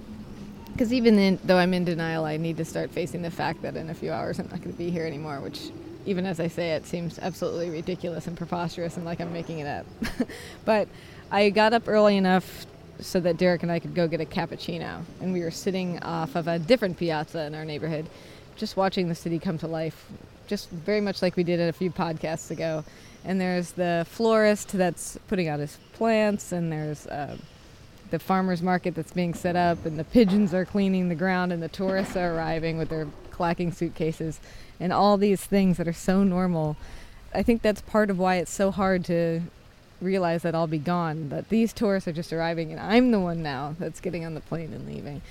because 0.72 0.92
even 0.92 1.18
in, 1.18 1.38
though 1.44 1.56
I'm 1.56 1.72
in 1.72 1.84
denial, 1.84 2.24
I 2.24 2.36
need 2.36 2.58
to 2.58 2.64
start 2.64 2.90
facing 2.90 3.22
the 3.22 3.30
fact 3.30 3.62
that 3.62 3.76
in 3.76 3.88
a 3.88 3.94
few 3.94 4.12
hours 4.12 4.38
I'm 4.38 4.48
not 4.48 4.58
going 4.58 4.72
to 4.72 4.78
be 4.78 4.90
here 4.90 5.06
anymore, 5.06 5.40
which, 5.40 5.70
even 6.06 6.26
as 6.26 6.40
I 6.40 6.48
say 6.48 6.72
it, 6.72 6.86
seems 6.86 7.18
absolutely 7.18 7.70
ridiculous 7.70 8.26
and 8.26 8.36
preposterous 8.36 8.96
and 8.96 9.04
like 9.04 9.20
I'm 9.20 9.32
making 9.32 9.60
it 9.60 9.66
up. 9.66 9.86
but 10.64 10.88
I 11.30 11.50
got 11.50 11.72
up 11.72 11.88
early 11.88 12.16
enough 12.16 12.66
so 13.00 13.20
that 13.20 13.36
Derek 13.36 13.62
and 13.62 13.72
I 13.72 13.78
could 13.78 13.94
go 13.94 14.06
get 14.06 14.20
a 14.20 14.24
cappuccino, 14.24 15.02
and 15.20 15.32
we 15.32 15.40
were 15.40 15.50
sitting 15.50 16.02
off 16.02 16.36
of 16.36 16.46
a 16.48 16.58
different 16.58 16.98
piazza 16.98 17.44
in 17.44 17.54
our 17.54 17.64
neighborhood, 17.64 18.08
just 18.56 18.76
watching 18.76 19.08
the 19.08 19.14
city 19.14 19.38
come 19.38 19.58
to 19.58 19.66
life, 19.66 20.06
just 20.46 20.70
very 20.70 21.00
much 21.00 21.22
like 21.22 21.36
we 21.36 21.42
did 21.42 21.60
a 21.60 21.72
few 21.72 21.90
podcasts 21.90 22.50
ago. 22.50 22.84
And 23.24 23.40
there's 23.40 23.72
the 23.72 24.06
florist 24.08 24.72
that's 24.72 25.18
putting 25.28 25.48
out 25.48 25.60
his 25.60 25.78
plants, 25.92 26.52
and 26.52 26.72
there's 26.72 27.06
uh, 27.06 27.36
the 28.10 28.18
farmer's 28.18 28.62
market 28.62 28.94
that's 28.94 29.12
being 29.12 29.32
set 29.32 29.56
up, 29.56 29.86
and 29.86 29.98
the 29.98 30.04
pigeons 30.04 30.52
are 30.52 30.64
cleaning 30.64 31.08
the 31.08 31.14
ground, 31.14 31.52
and 31.52 31.62
the 31.62 31.68
tourists 31.68 32.16
are 32.16 32.34
arriving 32.34 32.78
with 32.78 32.88
their 32.88 33.06
clacking 33.30 33.72
suitcases, 33.72 34.40
and 34.82 34.92
all 34.92 35.16
these 35.16 35.44
things 35.44 35.76
that 35.76 35.86
are 35.86 35.92
so 35.92 36.24
normal. 36.24 36.76
I 37.32 37.44
think 37.44 37.62
that's 37.62 37.80
part 37.80 38.10
of 38.10 38.18
why 38.18 38.36
it's 38.36 38.50
so 38.50 38.72
hard 38.72 39.04
to 39.04 39.42
realize 40.00 40.42
that 40.42 40.56
I'll 40.56 40.66
be 40.66 40.78
gone, 40.78 41.28
that 41.28 41.50
these 41.50 41.72
tourists 41.72 42.08
are 42.08 42.12
just 42.12 42.32
arriving, 42.32 42.72
and 42.72 42.80
I'm 42.80 43.12
the 43.12 43.20
one 43.20 43.44
now 43.44 43.76
that's 43.78 44.00
getting 44.00 44.24
on 44.24 44.34
the 44.34 44.40
plane 44.40 44.72
and 44.72 44.84
leaving, 44.84 45.22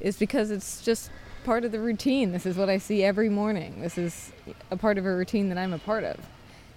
is 0.00 0.18
because 0.18 0.50
it's 0.50 0.82
just 0.82 1.10
part 1.44 1.64
of 1.64 1.70
the 1.70 1.78
routine. 1.78 2.32
This 2.32 2.44
is 2.44 2.56
what 2.56 2.68
I 2.68 2.78
see 2.78 3.04
every 3.04 3.28
morning. 3.28 3.80
This 3.80 3.96
is 3.96 4.32
a 4.72 4.76
part 4.76 4.98
of 4.98 5.06
a 5.06 5.14
routine 5.14 5.50
that 5.50 5.56
I'm 5.56 5.72
a 5.72 5.78
part 5.78 6.02
of 6.02 6.18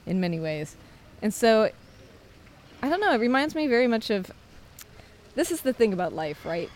in 0.05 0.21
many 0.21 0.39
ways. 0.39 0.75
And 1.23 1.33
so, 1.33 1.71
I 2.83 2.89
don't 2.89 3.01
know, 3.01 3.11
it 3.11 3.19
reminds 3.19 3.55
me 3.55 3.65
very 3.65 3.87
much 3.87 4.11
of 4.11 4.31
this 5.33 5.49
is 5.49 5.61
the 5.61 5.73
thing 5.73 5.93
about 5.93 6.13
life, 6.13 6.45
right? 6.45 6.69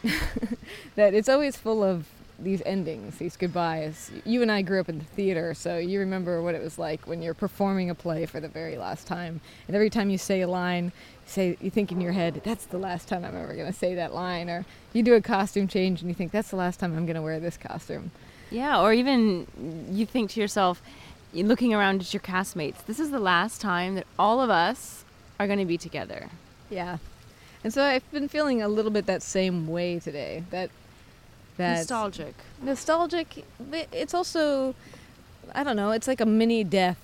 that 0.95 1.13
it's 1.13 1.29
always 1.29 1.55
full 1.55 1.83
of 1.83 2.07
these 2.40 2.62
endings, 2.66 3.18
these 3.18 3.38
goodbyes. 3.38 4.12
You 4.25 4.42
and 4.42 4.52
I 4.52 4.62
grew 4.62 4.80
up 4.80 4.90
in 4.90 5.00
the 5.00 5.06
theater, 5.06 5.54
so 5.54 5.78
you 5.78 6.00
remember 6.00 6.42
what 6.42 6.56
it 6.56 6.62
was 6.62 6.78
like 6.78 7.06
when 7.08 7.22
you're 7.22 7.34
performing 7.34 7.90
a 7.90 7.96
play 7.96 8.25
for 8.25 8.40
the 8.40 8.48
very 8.48 8.78
last 8.78 9.08
time. 9.08 9.40
And 9.68 9.75
every 9.75 9.90
time 9.90 10.10
you 10.10 10.18
say 10.18 10.42
a 10.42 10.48
line, 10.48 10.86
you 10.86 10.92
say 11.25 11.58
you 11.62 11.70
think 11.70 11.92
in 11.92 12.02
your 12.02 12.12
head, 12.12 12.42
"That's 12.44 12.66
the 12.66 12.78
last 12.78 13.08
time 13.08 13.24
I'm 13.24 13.36
ever 13.36 13.54
going 13.54 13.72
to 13.72 13.78
say 13.78 13.96
that 13.96 14.13
line," 14.13 14.50
or 14.50 14.66
you 14.94 15.04
do 15.04 15.13
a 15.13 15.22
costume 15.22 15.68
change 15.68 16.02
and 16.02 16.10
you 16.10 16.16
think, 16.16 16.32
"That's 16.32 16.50
the 16.50 16.58
last 16.58 16.80
time 16.80 16.96
I'm 16.98 17.06
going 17.06 17.16
to 17.16 17.22
wear 17.22 17.40
this 17.40 17.58
costume." 17.58 18.12
Yeah, 18.50 18.82
or 18.82 18.94
even 18.94 19.48
you 19.92 20.06
think 20.06 20.32
to 20.32 20.40
yourself, 20.40 20.82
looking 21.34 21.74
around 21.74 22.02
at 22.02 22.13
your 22.13 22.22
castmates, 22.22 22.86
this 22.86 23.00
is 23.00 23.10
the 23.10 23.20
last 23.20 23.62
time 23.62 23.96
that 23.96 24.06
all 24.20 24.42
of 24.42 24.50
us 24.50 25.06
are 25.40 25.48
going 25.48 25.60
to 25.60 25.66
be 25.66 25.78
together. 25.78 26.30
Yeah. 26.70 26.98
And 27.63 27.74
so 27.74 27.84
I've 27.84 28.10
been 28.12 28.28
feeling 28.28 28.62
a 28.62 28.68
little 28.68 28.92
bit 28.92 29.06
that 29.06 29.24
same 29.24 29.68
way 29.68 30.00
today. 30.00 30.44
That 30.52 30.70
that 31.57 31.77
Nostalgic. 31.77 32.36
nostalgic. 32.62 33.45
but 33.60 33.88
It's 33.91 34.13
also, 34.13 34.75
I 35.53 35.63
don't 35.63 35.75
know. 35.75 35.91
It's 35.91 36.07
like 36.07 36.22
a 36.22 36.25
mini 36.25 36.63
death. 36.63 37.00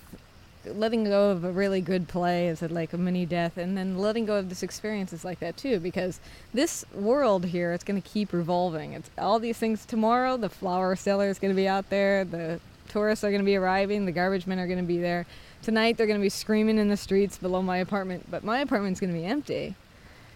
Letting 0.66 1.04
go 1.04 1.30
of 1.30 1.42
a 1.42 1.50
really 1.50 1.80
good 1.80 2.06
play 2.06 2.48
is 2.48 2.60
like 2.60 2.92
a 2.92 2.98
mini 2.98 3.24
death, 3.24 3.56
and 3.56 3.78
then 3.78 3.96
letting 3.96 4.26
go 4.26 4.36
of 4.36 4.50
this 4.50 4.62
experience 4.62 5.10
is 5.12 5.24
like 5.24 5.40
that 5.40 5.56
too. 5.56 5.80
Because 5.80 6.20
this 6.52 6.84
world 6.94 7.46
here, 7.46 7.72
it's 7.72 7.84
going 7.84 8.00
to 8.00 8.06
keep 8.06 8.32
revolving. 8.32 8.92
It's 8.92 9.10
all 9.16 9.38
these 9.38 9.56
things 9.56 9.86
tomorrow. 9.86 10.36
The 10.36 10.50
flower 10.50 10.96
seller 10.96 11.28
is 11.28 11.38
going 11.38 11.52
to 11.52 11.56
be 11.56 11.66
out 11.66 11.88
there. 11.88 12.24
The 12.26 12.60
tourists 12.88 13.24
are 13.24 13.30
going 13.30 13.40
to 13.40 13.46
be 13.46 13.56
arriving. 13.56 14.04
The 14.04 14.12
garbage 14.12 14.46
men 14.46 14.58
are 14.58 14.66
going 14.66 14.78
to 14.78 14.84
be 14.84 14.98
there. 14.98 15.24
Tonight 15.62 15.96
they're 15.96 16.06
going 16.06 16.18
to 16.18 16.24
be 16.24 16.28
screaming 16.28 16.78
in 16.78 16.88
the 16.88 16.96
streets 16.96 17.38
below 17.38 17.62
my 17.62 17.78
apartment, 17.78 18.30
but 18.30 18.44
my 18.44 18.60
apartment's 18.60 19.00
going 19.00 19.12
to 19.12 19.18
be 19.18 19.24
empty. 19.24 19.76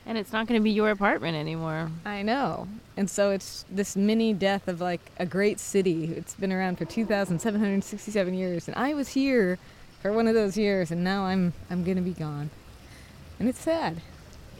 And 0.07 0.19
it's 0.19 0.33
not 0.33 0.47
going 0.47 0.61
to 0.61 0.63
be 0.63 0.71
your 0.71 0.91
apartment 0.91 1.37
anymore. 1.37 1.91
I 2.05 2.23
know. 2.23 2.69
And 2.97 3.09
so 3.09 3.31
it's 3.31 3.65
this 3.71 3.97
mini 3.97 4.35
death 4.35 4.69
of 4.69 4.81
like 4.81 5.01
a 5.19 5.25
great 5.25 5.59
city. 5.59 6.13
It's 6.15 6.35
been 6.35 6.53
around 6.53 6.77
for 6.77 6.85
2767 6.85 8.35
years 8.35 8.69
and 8.69 8.77
I 8.77 8.95
was 8.95 9.09
here 9.09 9.59
for 10.03 10.13
one 10.13 10.29
of 10.29 10.35
those 10.35 10.59
years 10.59 10.91
and 10.91 11.03
now 11.03 11.25
I'm 11.25 11.55
I'm 11.71 11.85
going 11.85 11.97
to 11.97 12.03
be 12.03 12.13
gone. 12.13 12.51
And 13.39 13.49
it's 13.49 13.61
sad. 13.61 14.01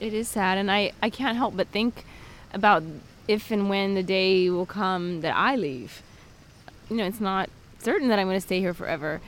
It 0.01 0.13
is 0.13 0.29
sad, 0.29 0.59
and 0.59 0.71
I, 0.71 0.93
I 1.03 1.09
can't 1.09 1.37
help 1.37 1.57
but 1.57 1.69
think 1.69 2.05
about 2.53 2.83
if 3.29 3.51
and 3.51 3.69
when 3.69 3.95
the 3.95 4.03
day 4.03 4.51
will 4.51 4.67
come 4.67 5.21
that 5.21 5.35
I 5.35 5.57
leave. 5.57 6.03
You 6.91 6.97
know, 6.97 7.05
it's 7.05 7.21
not 7.21 7.49
certain 7.79 8.09
that 8.09 8.19
I'm 8.19 8.27
going 8.27 8.37
to 8.37 8.41
stay 8.41 8.61
here 8.61 8.75
forever. 8.75 9.21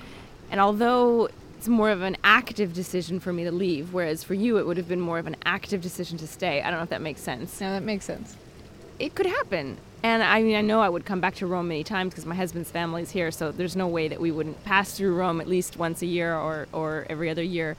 And 0.50 0.60
although 0.60 1.28
it's 1.66 1.70
more 1.72 1.90
of 1.90 2.02
an 2.02 2.16
active 2.22 2.72
decision 2.72 3.18
for 3.18 3.32
me 3.32 3.42
to 3.42 3.50
leave, 3.50 3.92
whereas 3.92 4.22
for 4.22 4.34
you 4.34 4.56
it 4.58 4.66
would 4.68 4.76
have 4.76 4.86
been 4.86 5.00
more 5.00 5.18
of 5.18 5.26
an 5.26 5.34
active 5.44 5.80
decision 5.80 6.16
to 6.16 6.24
stay. 6.24 6.62
I 6.62 6.70
don't 6.70 6.78
know 6.78 6.84
if 6.84 6.90
that 6.90 7.02
makes 7.02 7.20
sense. 7.20 7.60
No, 7.60 7.72
that 7.72 7.82
makes 7.82 8.04
sense. 8.04 8.36
It 9.00 9.16
could 9.16 9.26
happen. 9.26 9.76
And 10.04 10.22
I 10.22 10.44
mean, 10.44 10.54
I 10.54 10.60
know 10.60 10.80
I 10.80 10.88
would 10.88 11.04
come 11.04 11.20
back 11.20 11.34
to 11.36 11.46
Rome 11.48 11.66
many 11.66 11.82
times 11.82 12.10
because 12.12 12.24
my 12.24 12.36
husband's 12.36 12.70
family 12.70 13.02
is 13.02 13.10
here, 13.10 13.32
so 13.32 13.50
there's 13.50 13.74
no 13.74 13.88
way 13.88 14.06
that 14.06 14.20
we 14.20 14.30
wouldn't 14.30 14.62
pass 14.62 14.96
through 14.96 15.16
Rome 15.16 15.40
at 15.40 15.48
least 15.48 15.76
once 15.76 16.02
a 16.02 16.06
year 16.06 16.36
or, 16.36 16.68
or 16.72 17.04
every 17.10 17.30
other 17.30 17.42
year. 17.42 17.76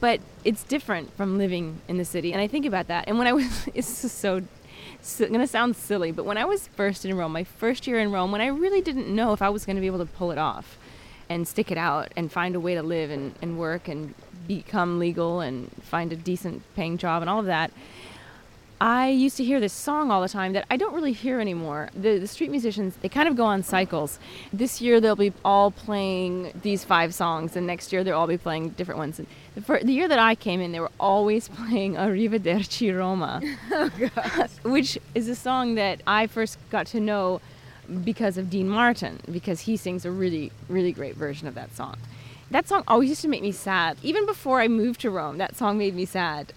But 0.00 0.20
it's 0.42 0.62
different 0.62 1.14
from 1.14 1.36
living 1.36 1.82
in 1.88 1.98
the 1.98 2.06
city. 2.06 2.32
And 2.32 2.40
I 2.40 2.46
think 2.46 2.64
about 2.64 2.88
that. 2.88 3.06
And 3.06 3.18
when 3.18 3.26
I 3.26 3.34
was, 3.34 3.68
it's 3.74 4.00
just 4.00 4.16
so 4.16 4.40
it's 4.98 5.18
going 5.18 5.34
to 5.34 5.46
sound 5.46 5.76
silly, 5.76 6.10
but 6.10 6.24
when 6.24 6.38
I 6.38 6.46
was 6.46 6.68
first 6.68 7.04
in 7.04 7.14
Rome, 7.14 7.32
my 7.32 7.44
first 7.44 7.86
year 7.86 7.98
in 7.98 8.12
Rome, 8.12 8.32
when 8.32 8.40
I 8.40 8.46
really 8.46 8.80
didn't 8.80 9.14
know 9.14 9.34
if 9.34 9.42
I 9.42 9.50
was 9.50 9.66
going 9.66 9.76
to 9.76 9.82
be 9.82 9.88
able 9.88 9.98
to 9.98 10.06
pull 10.06 10.30
it 10.30 10.38
off 10.38 10.78
and 11.28 11.46
stick 11.46 11.70
it 11.70 11.78
out 11.78 12.12
and 12.16 12.30
find 12.30 12.54
a 12.54 12.60
way 12.60 12.74
to 12.74 12.82
live 12.82 13.10
and, 13.10 13.34
and 13.42 13.58
work 13.58 13.88
and 13.88 14.14
become 14.46 14.98
legal 14.98 15.40
and 15.40 15.70
find 15.82 16.12
a 16.12 16.16
decent 16.16 16.62
paying 16.74 16.96
job 16.96 17.22
and 17.22 17.28
all 17.28 17.40
of 17.40 17.46
that, 17.46 17.70
I 18.80 19.08
used 19.08 19.36
to 19.38 19.44
hear 19.44 19.58
this 19.58 19.72
song 19.72 20.12
all 20.12 20.22
the 20.22 20.28
time 20.28 20.52
that 20.52 20.64
I 20.70 20.76
don't 20.76 20.94
really 20.94 21.12
hear 21.12 21.40
anymore. 21.40 21.90
The, 21.94 22.18
the 22.18 22.28
street 22.28 22.50
musicians, 22.50 22.94
they 22.96 23.08
kind 23.08 23.28
of 23.28 23.34
go 23.34 23.44
on 23.44 23.64
cycles. 23.64 24.20
This 24.52 24.80
year 24.80 25.00
they'll 25.00 25.16
be 25.16 25.32
all 25.44 25.72
playing 25.72 26.52
these 26.62 26.84
five 26.84 27.12
songs, 27.12 27.56
and 27.56 27.66
next 27.66 27.92
year 27.92 28.04
they'll 28.04 28.16
all 28.16 28.28
be 28.28 28.38
playing 28.38 28.70
different 28.70 28.98
ones. 28.98 29.18
And 29.18 29.26
for 29.66 29.80
the 29.82 29.92
year 29.92 30.06
that 30.06 30.20
I 30.20 30.36
came 30.36 30.60
in, 30.60 30.70
they 30.70 30.78
were 30.78 30.92
always 31.00 31.48
playing 31.66 31.94
Arrivederci 31.94 32.96
Roma, 32.96 33.40
oh, 33.72 34.46
which 34.62 34.96
is 35.12 35.28
a 35.28 35.34
song 35.34 35.74
that 35.74 36.00
I 36.06 36.28
first 36.28 36.56
got 36.70 36.86
to 36.88 37.00
know 37.00 37.40
because 38.04 38.36
of 38.36 38.50
Dean 38.50 38.68
Martin, 38.68 39.20
because 39.30 39.60
he 39.60 39.76
sings 39.76 40.04
a 40.04 40.10
really, 40.10 40.52
really 40.68 40.92
great 40.92 41.16
version 41.16 41.48
of 41.48 41.54
that 41.54 41.74
song. 41.74 41.96
That 42.50 42.68
song 42.68 42.84
always 42.88 43.10
used 43.10 43.22
to 43.22 43.28
make 43.28 43.42
me 43.42 43.52
sad. 43.52 43.98
Even 44.02 44.26
before 44.26 44.60
I 44.60 44.68
moved 44.68 45.00
to 45.02 45.10
Rome, 45.10 45.38
that 45.38 45.56
song 45.56 45.78
made 45.78 45.94
me 45.94 46.04
sad 46.04 46.52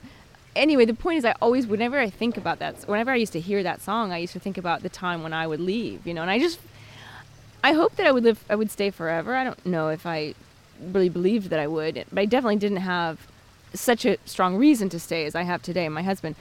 anyway, 0.56 0.86
the 0.86 0.94
point 0.94 1.18
is, 1.18 1.26
I 1.26 1.34
always, 1.42 1.68
whenever 1.68 2.00
I 2.00 2.10
think 2.10 2.38
about 2.38 2.60
that, 2.60 2.84
whenever 2.84 3.12
I 3.12 3.16
used 3.16 3.34
to 3.34 3.40
hear 3.40 3.64
that 3.64 3.82
song, 3.82 4.12
I 4.12 4.18
used 4.18 4.34
to 4.34 4.40
think 4.40 4.58
about 4.58 4.84
the 4.84 4.90
time 4.90 5.24
when 5.24 5.34
I 5.34 5.48
would 5.48 5.60
leave, 5.60 6.06
you 6.06 6.14
know, 6.14 6.22
and 6.22 6.32
I 6.32 6.40
just, 6.40 6.60
I 7.64 7.74
hope 7.74 7.96
that 7.96 8.08
I 8.08 8.12
would 8.12 8.24
live, 8.24 8.44
I 8.50 8.56
would 8.56 8.72
stay 8.72 8.90
forever. 8.90 9.36
I 9.36 9.44
don't 9.44 9.66
know 9.66 9.90
if 9.90 10.06
I 10.06 10.34
really 10.82 11.10
believed 11.10 11.50
that 11.50 11.60
I 11.60 11.68
would, 11.68 12.06
but 12.12 12.20
I 12.20 12.26
definitely 12.26 12.58
didn't 12.58 12.78
have 12.78 13.28
such 13.74 14.06
a 14.06 14.18
strong 14.26 14.58
reason 14.58 14.90
to 14.90 15.00
stay 15.00 15.26
as 15.26 15.36
I 15.36 15.44
have 15.44 15.62
today, 15.62 15.88
my 15.90 16.04
husband. 16.04 16.36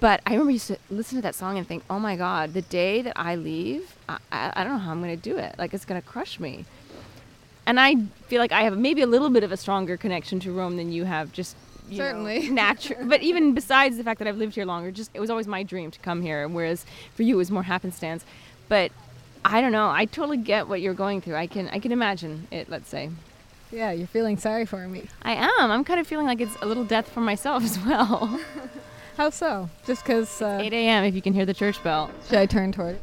But 0.00 0.20
I 0.26 0.32
remember 0.32 0.50
used 0.52 0.66
to 0.66 0.78
listen 0.90 1.16
to 1.16 1.22
that 1.22 1.34
song 1.34 1.58
and 1.58 1.66
think, 1.66 1.84
oh 1.88 2.00
my 2.00 2.16
God, 2.16 2.54
the 2.54 2.62
day 2.62 3.02
that 3.02 3.12
I 3.16 3.36
leave, 3.36 3.94
I, 4.08 4.18
I, 4.32 4.52
I 4.56 4.64
don't 4.64 4.72
know 4.72 4.78
how 4.78 4.90
I'm 4.90 5.00
going 5.00 5.14
to 5.14 5.22
do 5.22 5.36
it. 5.38 5.54
Like, 5.58 5.72
it's 5.74 5.84
going 5.84 6.00
to 6.00 6.06
crush 6.06 6.40
me. 6.40 6.64
And 7.66 7.78
I 7.78 7.96
feel 8.26 8.40
like 8.40 8.52
I 8.52 8.62
have 8.62 8.76
maybe 8.76 9.02
a 9.02 9.06
little 9.06 9.30
bit 9.30 9.44
of 9.44 9.52
a 9.52 9.56
stronger 9.56 9.96
connection 9.96 10.40
to 10.40 10.52
Rome 10.52 10.76
than 10.76 10.90
you 10.92 11.04
have, 11.04 11.32
just 11.32 11.56
you 11.88 11.98
Certainly. 11.98 12.48
natural. 12.50 13.06
but 13.06 13.22
even 13.22 13.54
besides 13.54 13.96
the 13.96 14.04
fact 14.04 14.18
that 14.18 14.28
I've 14.28 14.36
lived 14.36 14.54
here 14.54 14.64
longer, 14.64 14.90
just 14.90 15.10
it 15.14 15.20
was 15.20 15.30
always 15.30 15.46
my 15.46 15.62
dream 15.62 15.90
to 15.90 15.98
come 16.00 16.22
here. 16.22 16.48
Whereas 16.48 16.84
for 17.14 17.22
you, 17.22 17.34
it 17.34 17.38
was 17.38 17.50
more 17.50 17.62
happenstance. 17.62 18.24
But 18.68 18.92
I 19.44 19.60
don't 19.60 19.72
know. 19.72 19.88
I 19.88 20.06
totally 20.06 20.36
get 20.36 20.68
what 20.68 20.80
you're 20.80 20.94
going 20.94 21.20
through. 21.20 21.36
I 21.36 21.46
can 21.46 21.68
I 21.68 21.78
can 21.78 21.92
imagine 21.92 22.48
it. 22.50 22.68
Let's 22.68 22.88
say. 22.88 23.10
Yeah, 23.72 23.90
you're 23.90 24.06
feeling 24.06 24.36
sorry 24.36 24.64
for 24.64 24.86
me. 24.86 25.08
I 25.22 25.34
am. 25.34 25.70
I'm 25.70 25.84
kind 25.84 25.98
of 25.98 26.06
feeling 26.06 26.26
like 26.26 26.40
it's 26.40 26.56
a 26.62 26.66
little 26.66 26.84
death 26.84 27.08
for 27.08 27.20
myself 27.20 27.64
as 27.70 27.78
well. 27.80 28.40
How 29.16 29.30
so? 29.30 29.68
Just 29.86 30.02
because. 30.04 30.42
Uh, 30.42 30.58
8 30.62 30.72
a.m. 30.72 31.04
If 31.04 31.14
you 31.14 31.22
can 31.22 31.32
hear 31.32 31.46
the 31.46 31.54
church 31.54 31.82
bell. 31.82 32.10
should 32.28 32.38
I 32.38 32.46
turn 32.46 32.72
toward 32.72 32.96
it? 32.96 33.02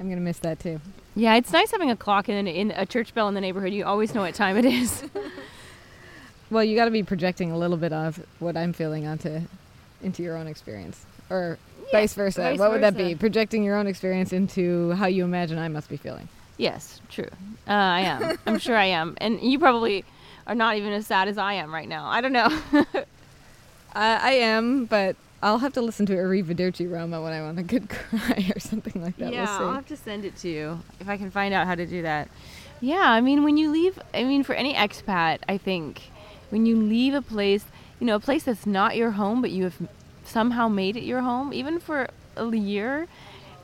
I'm 0.00 0.08
gonna 0.08 0.20
miss 0.20 0.38
that 0.40 0.58
too. 0.60 0.80
Yeah, 1.16 1.36
it's 1.36 1.52
nice 1.52 1.70
having 1.70 1.90
a 1.90 1.96
clock 1.96 2.28
in, 2.28 2.46
in 2.46 2.72
a 2.72 2.84
church 2.84 3.14
bell 3.14 3.28
in 3.28 3.34
the 3.34 3.40
neighborhood. 3.40 3.72
You 3.72 3.84
always 3.84 4.14
know 4.14 4.20
what 4.20 4.34
time 4.34 4.56
it 4.56 4.64
is. 4.64 5.04
Well, 6.50 6.62
you 6.62 6.76
got 6.76 6.84
to 6.84 6.90
be 6.90 7.02
projecting 7.02 7.50
a 7.50 7.58
little 7.58 7.76
bit 7.76 7.92
of 7.92 8.24
what 8.38 8.56
I'm 8.56 8.72
feeling 8.72 9.06
onto 9.06 9.40
into 10.02 10.22
your 10.22 10.36
own 10.36 10.46
experience, 10.46 11.04
or 11.30 11.58
vice 11.90 12.14
versa. 12.14 12.42
vice 12.42 12.58
what 12.58 12.70
would 12.70 12.82
that 12.82 12.96
be? 12.96 13.14
Projecting 13.14 13.64
your 13.64 13.76
own 13.76 13.86
experience 13.86 14.32
into 14.32 14.92
how 14.92 15.06
you 15.06 15.24
imagine 15.24 15.58
I 15.58 15.68
must 15.68 15.88
be 15.88 15.96
feeling. 15.96 16.28
Yes, 16.56 17.00
true. 17.08 17.28
Uh, 17.66 17.72
I 17.72 18.00
am. 18.00 18.38
I'm 18.46 18.58
sure 18.58 18.76
I 18.76 18.86
am. 18.86 19.16
And 19.18 19.40
you 19.40 19.58
probably 19.58 20.04
are 20.46 20.54
not 20.54 20.76
even 20.76 20.92
as 20.92 21.06
sad 21.06 21.28
as 21.28 21.38
I 21.38 21.54
am 21.54 21.72
right 21.72 21.88
now. 21.88 22.06
I 22.06 22.20
don't 22.20 22.32
know. 22.32 22.48
I, 23.94 24.16
I 24.16 24.30
am, 24.32 24.86
but 24.86 25.16
I'll 25.42 25.58
have 25.58 25.72
to 25.74 25.82
listen 25.82 26.06
to 26.06 26.14
Arrivederci 26.14 26.90
Roma 26.90 27.22
when 27.22 27.32
I 27.32 27.42
want 27.42 27.58
a 27.58 27.62
good 27.62 27.88
cry 27.88 28.50
or 28.56 28.60
something 28.60 29.02
like 29.02 29.16
that. 29.18 29.32
yeah, 29.32 29.58
we'll. 29.58 29.68
I'll 29.68 29.74
have 29.74 29.86
to 29.88 29.96
send 29.96 30.24
it 30.24 30.36
to 30.38 30.48
you 30.48 30.80
if 31.00 31.08
I 31.08 31.16
can 31.16 31.30
find 31.30 31.54
out 31.54 31.66
how 31.66 31.74
to 31.74 31.86
do 31.86 32.02
that. 32.02 32.28
Yeah, 32.80 33.02
I 33.02 33.20
mean, 33.20 33.44
when 33.44 33.56
you 33.56 33.70
leave, 33.70 33.98
I 34.12 34.24
mean, 34.24 34.42
for 34.42 34.54
any 34.54 34.74
expat, 34.74 35.38
I 35.48 35.58
think 35.58 36.02
when 36.50 36.66
you 36.66 36.76
leave 36.76 37.14
a 37.14 37.22
place, 37.22 37.64
you 38.00 38.06
know, 38.06 38.16
a 38.16 38.20
place 38.20 38.44
that's 38.44 38.66
not 38.66 38.96
your 38.96 39.12
home, 39.12 39.40
but 39.40 39.50
you 39.50 39.64
have 39.64 39.76
somehow 40.24 40.68
made 40.68 40.96
it 40.96 41.04
your 41.04 41.20
home, 41.20 41.52
even 41.52 41.78
for 41.78 42.08
a 42.36 42.46
year, 42.54 43.06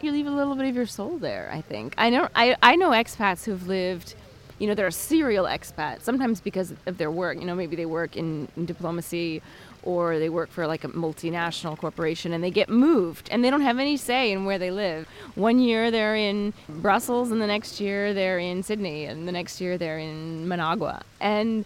you 0.02 0.12
leave 0.12 0.26
a 0.26 0.30
little 0.30 0.54
bit 0.54 0.66
of 0.66 0.75
your 0.75 0.87
soul 0.87 1.19
there. 1.19 1.50
I 1.52 1.61
think. 1.61 1.95
I 1.99 2.11
know. 2.11 2.28
I 2.35 2.57
I 2.62 2.76
know 2.76 2.90
expats 2.90 3.45
who've 3.45 3.66
lived. 3.66 4.14
You 4.59 4.66
know, 4.66 4.75
they're 4.75 4.90
serial 4.90 5.47
expats. 5.47 6.02
Sometimes 6.02 6.40
because 6.40 6.75
of 6.85 6.99
their 6.99 7.11
work. 7.11 7.38
You 7.38 7.47
know, 7.47 7.54
maybe 7.54 7.76
they 7.76 7.87
work 7.87 8.14
in, 8.14 8.47
in 8.59 8.66
diplomacy 8.66 9.40
or 9.83 10.19
they 10.19 10.28
work 10.28 10.50
for 10.50 10.66
like 10.66 10.85
a 10.85 10.88
multinational 10.88 11.76
corporation 11.78 12.33
and 12.33 12.45
they 12.45 12.50
get 12.50 12.69
moved 12.69 13.28
and 13.30 13.42
they 13.42 13.50
don't 13.50 13.62
have 13.62 13.78
any 13.78 13.97
say 13.97 14.33
in 14.33 14.45
where 14.45 14.59
they 14.59 14.71
live. 14.71 15.09
One 15.35 15.59
year 15.59 15.90
they're 15.90 16.16
in 16.16 16.52
Brussels 16.69 17.30
and 17.30 17.40
the 17.40 17.47
next 17.47 17.80
year 17.80 18.12
they're 18.12 18.38
in 18.38 18.62
Sydney 18.62 19.07
and 19.07 19.26
the 19.26 19.33
next 19.33 19.61
year 19.61 19.78
they're 19.78 19.99
in 19.99 20.47
Managua. 20.47 21.02
And 21.21 21.64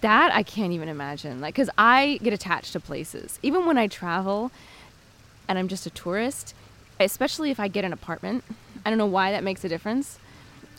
that 0.00 0.32
I 0.32 0.42
can't 0.44 0.72
even 0.72 0.88
imagine. 0.88 1.40
Like, 1.40 1.54
because 1.54 1.70
I 1.76 2.20
get 2.22 2.32
attached 2.32 2.72
to 2.74 2.80
places. 2.80 3.38
Even 3.42 3.66
when 3.66 3.76
I 3.76 3.88
travel 3.88 4.52
and 5.48 5.58
I'm 5.58 5.66
just 5.66 5.86
a 5.86 5.90
tourist, 5.90 6.54
especially 7.04 7.50
if 7.50 7.60
I 7.60 7.68
get 7.68 7.84
an 7.84 7.92
apartment, 7.92 8.44
I 8.84 8.90
don't 8.90 8.98
know 8.98 9.06
why 9.06 9.32
that 9.32 9.44
makes 9.44 9.64
a 9.64 9.68
difference. 9.68 10.18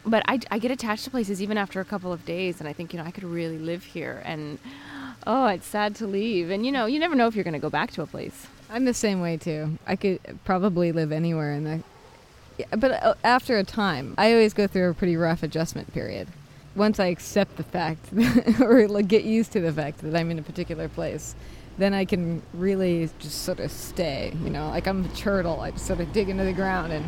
But 0.03 0.23
I, 0.27 0.39
I 0.49 0.57
get 0.57 0.71
attached 0.71 1.03
to 1.03 1.11
places 1.11 1.41
even 1.41 1.57
after 1.57 1.79
a 1.79 1.85
couple 1.85 2.11
of 2.11 2.25
days, 2.25 2.59
and 2.59 2.67
I 2.67 2.73
think, 2.73 2.91
you 2.91 2.97
know, 2.97 3.05
I 3.05 3.11
could 3.11 3.23
really 3.23 3.59
live 3.59 3.83
here. 3.83 4.21
And 4.25 4.57
oh, 5.27 5.45
it's 5.47 5.67
sad 5.67 5.95
to 5.97 6.07
leave. 6.07 6.49
And, 6.49 6.65
you 6.65 6.71
know, 6.71 6.87
you 6.87 6.99
never 6.99 7.13
know 7.13 7.27
if 7.27 7.35
you're 7.35 7.43
going 7.43 7.53
to 7.53 7.59
go 7.59 7.69
back 7.69 7.91
to 7.91 8.01
a 8.01 8.07
place. 8.07 8.47
I'm 8.69 8.85
the 8.85 8.93
same 8.93 9.21
way 9.21 9.37
too. 9.37 9.77
I 9.85 9.95
could 9.95 10.19
probably 10.45 10.91
live 10.91 11.11
anywhere 11.11 11.53
in 11.53 11.63
the. 11.65 11.83
But 12.77 12.91
uh, 12.91 13.13
after 13.23 13.57
a 13.57 13.63
time, 13.63 14.15
I 14.17 14.31
always 14.31 14.53
go 14.53 14.65
through 14.65 14.89
a 14.89 14.93
pretty 14.93 15.17
rough 15.17 15.43
adjustment 15.43 15.93
period. 15.93 16.27
once 16.75 16.99
I 16.99 17.07
accept 17.07 17.57
the 17.57 17.63
fact, 17.63 18.05
or 18.61 18.87
get 19.01 19.23
used 19.23 19.51
to 19.53 19.61
the 19.61 19.73
fact 19.73 19.99
that 19.99 20.15
I'm 20.15 20.31
in 20.31 20.39
a 20.39 20.43
particular 20.43 20.87
place, 20.87 21.35
then 21.77 21.93
I 21.93 22.05
can 22.05 22.41
really 22.53 23.09
just 23.19 23.43
sort 23.43 23.59
of 23.59 23.71
stay. 23.71 24.33
You 24.43 24.49
know, 24.49 24.69
like 24.69 24.87
I'm 24.87 25.05
a 25.05 25.07
turtle. 25.09 25.61
I 25.61 25.71
just 25.71 25.85
sort 25.87 25.99
of 25.99 26.11
dig 26.13 26.29
into 26.29 26.43
the 26.43 26.53
ground 26.53 26.93
and, 26.93 27.05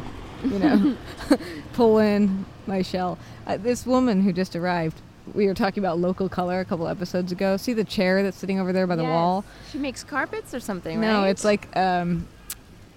you 0.51 0.59
know, 0.59 0.97
pull 1.73 1.99
in 1.99 2.45
my 2.67 2.81
shell. 2.81 3.17
Uh, 3.45 3.57
this 3.57 3.85
woman 3.85 4.21
who 4.21 4.31
just 4.33 4.55
arrived, 4.55 5.01
we 5.33 5.47
were 5.47 5.53
talking 5.53 5.83
about 5.83 5.99
local 5.99 6.27
color 6.29 6.59
a 6.59 6.65
couple 6.65 6.87
episodes 6.87 7.31
ago. 7.31 7.57
See 7.57 7.73
the 7.73 7.83
chair 7.83 8.23
that's 8.23 8.37
sitting 8.37 8.59
over 8.59 8.73
there 8.73 8.87
by 8.87 8.95
the 8.95 9.03
wall? 9.03 9.45
She 9.71 9.77
makes 9.77 10.03
carpets 10.03 10.53
or 10.53 10.59
something, 10.59 10.99
No, 10.99 11.21
right? 11.21 11.29
it's 11.29 11.43
like 11.45 11.75
um, 11.77 12.27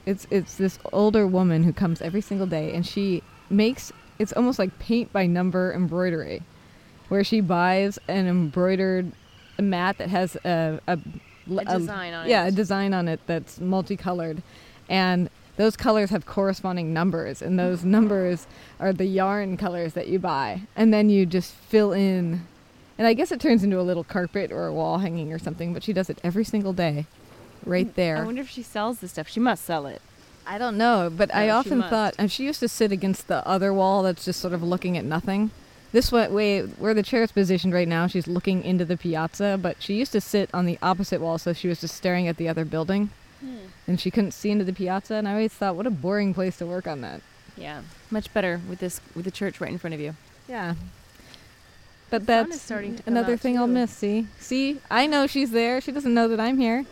it's 0.06 0.26
it's 0.30 0.56
this 0.56 0.78
older 0.92 1.26
woman 1.26 1.62
who 1.64 1.72
comes 1.72 2.00
every 2.02 2.20
single 2.20 2.46
day, 2.46 2.72
and 2.72 2.86
she 2.86 3.22
makes 3.50 3.92
it's 4.18 4.32
almost 4.32 4.58
like 4.58 4.76
paint 4.78 5.12
by 5.12 5.26
number 5.26 5.72
embroidery, 5.72 6.42
where 7.08 7.22
she 7.22 7.40
buys 7.40 7.98
an 8.08 8.26
embroidered 8.26 9.12
mat 9.60 9.98
that 9.98 10.08
has 10.08 10.36
a 10.44 10.80
a, 10.88 10.98
A 11.50 11.74
um, 11.74 11.80
design 11.80 12.14
on 12.14 12.28
yeah, 12.28 12.44
it. 12.44 12.48
a 12.48 12.52
design 12.52 12.94
on 12.94 13.08
it 13.08 13.20
that's 13.26 13.60
multicolored, 13.60 14.42
and 14.88 15.30
those 15.56 15.76
colors 15.76 16.10
have 16.10 16.26
corresponding 16.26 16.92
numbers, 16.92 17.42
and 17.42 17.58
those 17.58 17.80
mm. 17.80 17.86
numbers 17.86 18.46
are 18.78 18.92
the 18.92 19.06
yarn 19.06 19.56
colors 19.56 19.94
that 19.94 20.08
you 20.08 20.18
buy, 20.18 20.62
and 20.74 20.92
then 20.92 21.08
you 21.08 21.26
just 21.26 21.52
fill 21.52 21.92
in. 21.92 22.46
And 22.98 23.06
I 23.06 23.14
guess 23.14 23.30
it 23.30 23.40
turns 23.40 23.62
into 23.62 23.78
a 23.78 23.82
little 23.82 24.04
carpet 24.04 24.50
or 24.50 24.66
a 24.66 24.72
wall 24.72 24.98
hanging 24.98 25.32
or 25.32 25.38
something, 25.38 25.72
but 25.72 25.82
she 25.82 25.92
does 25.92 26.08
it 26.08 26.18
every 26.24 26.44
single 26.44 26.72
day, 26.72 27.06
right 27.64 27.86
mm, 27.86 27.94
there. 27.94 28.18
I 28.18 28.24
wonder 28.24 28.40
if 28.42 28.48
she 28.48 28.62
sells 28.62 29.00
this 29.00 29.12
stuff. 29.12 29.28
She 29.28 29.40
must 29.40 29.64
sell 29.64 29.86
it. 29.86 30.00
I 30.46 30.58
don't 30.58 30.78
know, 30.78 31.10
but 31.14 31.34
I 31.34 31.50
often 31.50 31.82
thought 31.82 32.14
and 32.18 32.30
she 32.30 32.44
used 32.44 32.60
to 32.60 32.68
sit 32.68 32.92
against 32.92 33.26
the 33.26 33.46
other 33.46 33.74
wall 33.74 34.04
that's 34.04 34.24
just 34.24 34.40
sort 34.40 34.54
of 34.54 34.62
looking 34.62 34.96
at 34.96 35.04
nothing. 35.04 35.50
This 35.92 36.12
way, 36.12 36.62
where 36.62 36.94
the 36.94 37.02
chair 37.02 37.22
is 37.22 37.32
positioned 37.32 37.72
right 37.72 37.88
now, 37.88 38.06
she's 38.06 38.26
looking 38.26 38.62
into 38.64 38.84
the 38.84 38.96
piazza, 38.96 39.58
but 39.60 39.82
she 39.82 39.94
used 39.94 40.12
to 40.12 40.20
sit 40.20 40.50
on 40.52 40.66
the 40.66 40.78
opposite 40.82 41.20
wall, 41.20 41.38
so 41.38 41.52
she 41.52 41.68
was 41.68 41.80
just 41.80 41.94
staring 41.96 42.28
at 42.28 42.36
the 42.36 42.48
other 42.48 42.64
building, 42.64 43.10
Hmm. 43.40 43.56
and 43.86 44.00
she 44.00 44.10
couldn't 44.10 44.32
see 44.32 44.50
into 44.50 44.64
the 44.64 44.72
piazza. 44.72 45.14
And 45.14 45.28
I 45.28 45.32
always 45.32 45.52
thought, 45.52 45.76
what 45.76 45.86
a 45.86 45.90
boring 45.90 46.34
place 46.34 46.56
to 46.58 46.66
work 46.66 46.86
on 46.86 47.00
that. 47.02 47.20
Yeah, 47.56 47.82
much 48.10 48.32
better 48.34 48.60
with 48.68 48.80
this 48.80 49.00
with 49.14 49.24
the 49.24 49.30
church 49.30 49.60
right 49.60 49.70
in 49.70 49.78
front 49.78 49.94
of 49.94 50.00
you. 50.00 50.14
Yeah. 50.48 50.74
But 52.10 52.22
The 52.22 52.26
that's 52.26 52.60
starting 52.60 52.96
to 52.96 53.02
another 53.06 53.36
thing 53.36 53.56
I'll 53.58 53.66
miss. 53.66 53.90
See, 53.90 54.26
see, 54.38 54.80
I 54.90 55.06
know 55.06 55.26
she's 55.26 55.50
there. 55.50 55.80
She 55.80 55.90
doesn't 55.92 56.12
know 56.14 56.28
that 56.28 56.38
I'm 56.40 56.58
here, 56.58 56.84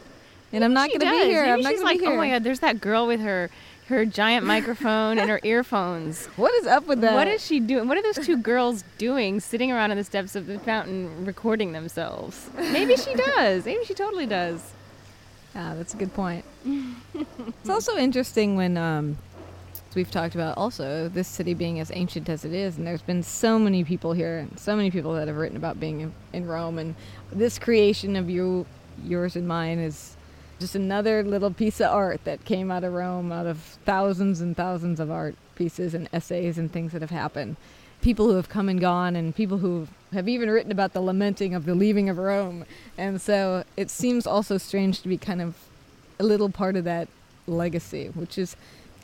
and 0.52 0.64
I'm 0.64 0.72
not 0.72 0.88
going 0.88 1.00
to 1.00 1.06
be 1.06 1.24
here. 1.30 1.42
Maybe 1.44 1.50
I'm 1.52 1.60
not 1.62 1.68
going 1.70 1.78
to 1.78 1.84
like, 1.84 1.98
be 1.98 2.04
here. 2.06 2.14
oh 2.14 2.16
my 2.16 2.30
god, 2.30 2.44
there's 2.44 2.60
that 2.60 2.80
girl 2.80 3.06
with 3.06 3.20
her 3.20 3.50
her 3.88 4.05
giant 4.07 4.47
microphone 4.47 5.19
and 5.19 5.29
her 5.29 5.41
earphones. 5.45 6.26
What 6.37 6.55
is 6.55 6.67
up 6.67 6.87
with 6.87 7.00
that? 7.03 7.14
What 7.14 7.29
is 7.29 7.45
she 7.45 7.61
doing? 7.61 7.87
What 7.88 7.99
are 7.99 8.03
those 8.03 8.25
two 8.25 8.37
girls 8.50 8.85
doing 8.99 9.41
sitting 9.41 9.71
around 9.71 9.91
on 9.91 9.97
the 9.97 10.05
steps 10.05 10.35
of 10.35 10.47
the 10.47 10.59
fountain 10.59 11.25
recording 11.25 11.73
themselves? 11.73 12.49
Maybe 12.57 12.97
she 12.97 13.14
does. 13.14 13.64
Maybe 13.64 13.85
she 13.85 13.95
totally 13.95 14.26
does. 14.26 14.73
Yeah, 15.55 15.75
that's 15.75 15.95
a 15.95 15.97
good 15.97 16.12
point. 16.14 16.45
it's 17.14 17.71
also 17.71 17.97
interesting 17.97 18.57
when 18.57 18.76
um, 18.76 19.17
we've 19.95 20.11
talked 20.11 20.35
about 20.35 20.57
also 20.59 21.09
this 21.09 21.29
city 21.29 21.55
being 21.55 21.79
as 21.79 21.91
ancient 21.95 22.29
as 22.29 22.45
it 22.45 22.53
is, 22.53 22.76
and 22.76 22.87
there's 22.87 23.03
been 23.03 23.23
so 23.23 23.59
many 23.59 23.85
people 23.85 24.12
here 24.12 24.38
and 24.38 24.59
so 24.59 24.75
many 24.75 24.91
people 24.91 25.12
that 25.14 25.29
have 25.29 25.37
written 25.37 25.57
about 25.57 25.79
being 25.79 26.00
in, 26.00 26.14
in 26.33 26.47
Rome, 26.47 26.79
and 26.79 26.95
this 27.33 27.59
creation 27.59 28.17
of 28.17 28.29
you, 28.29 28.67
yours 29.05 29.37
and 29.37 29.47
mine, 29.47 29.79
is 29.79 30.13
just 30.64 30.75
another 30.75 31.23
little 31.23 31.50
piece 31.50 31.78
of 31.78 31.90
art 31.90 32.25
that 32.25 32.42
came 32.47 32.71
out 32.71 32.85
of 32.85 32.94
Rome, 32.94 33.30
out 33.30 33.44
of 33.44 33.59
thousands 33.85 34.40
and 34.40 34.56
thousands 34.56 34.99
of 34.99 35.11
art 35.11 35.35
pieces 35.56 35.92
and 35.92 36.09
essays 36.11 36.56
and 36.56 36.73
things 36.73 36.92
that 36.92 37.02
have 37.02 37.11
happened. 37.11 37.56
People 38.00 38.28
who 38.28 38.37
have 38.37 38.49
come 38.49 38.71
and 38.71 38.80
gone, 38.80 39.14
and 39.14 39.35
people 39.35 39.59
who 39.59 39.88
have 40.14 40.26
even 40.26 40.49
written 40.49 40.73
about 40.73 40.94
the 40.94 41.02
lamenting 41.02 41.54
of 41.54 41.66
the 41.66 41.75
leaving 41.75 42.09
of 42.09 42.16
Rome. 42.16 42.64
And 42.97 43.21
so 43.21 43.64
it 43.76 43.90
seems 43.90 44.26
also 44.26 44.56
strange 44.56 45.02
to 45.02 45.09
be 45.09 45.18
kind 45.18 45.42
of 45.42 45.54
a 46.18 46.25
little 46.25 46.49
part 46.49 46.76
of 46.76 46.85
that 46.85 47.09
legacy, 47.47 48.06
which 48.14 48.38
is 48.38 48.56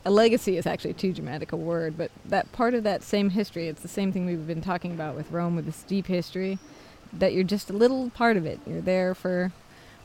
a 0.06 0.10
legacy 0.10 0.56
is 0.56 0.66
actually 0.66 0.94
too 0.94 1.12
dramatic 1.12 1.52
a 1.52 1.56
word, 1.56 1.98
but 1.98 2.10
that 2.24 2.50
part 2.52 2.72
of 2.72 2.84
that 2.84 3.02
same 3.02 3.28
history, 3.28 3.68
it's 3.68 3.82
the 3.82 3.88
same 3.88 4.12
thing 4.12 4.24
we've 4.24 4.46
been 4.46 4.62
talking 4.62 4.92
about 4.92 5.14
with 5.14 5.30
Rome 5.30 5.56
with 5.56 5.66
this 5.66 5.82
deep 5.82 6.06
history, 6.06 6.58
that 7.12 7.34
you're 7.34 7.44
just 7.44 7.68
a 7.68 7.74
little 7.74 8.08
part 8.08 8.38
of 8.38 8.46
it. 8.46 8.60
You're 8.66 8.80
there 8.80 9.14
for 9.14 9.52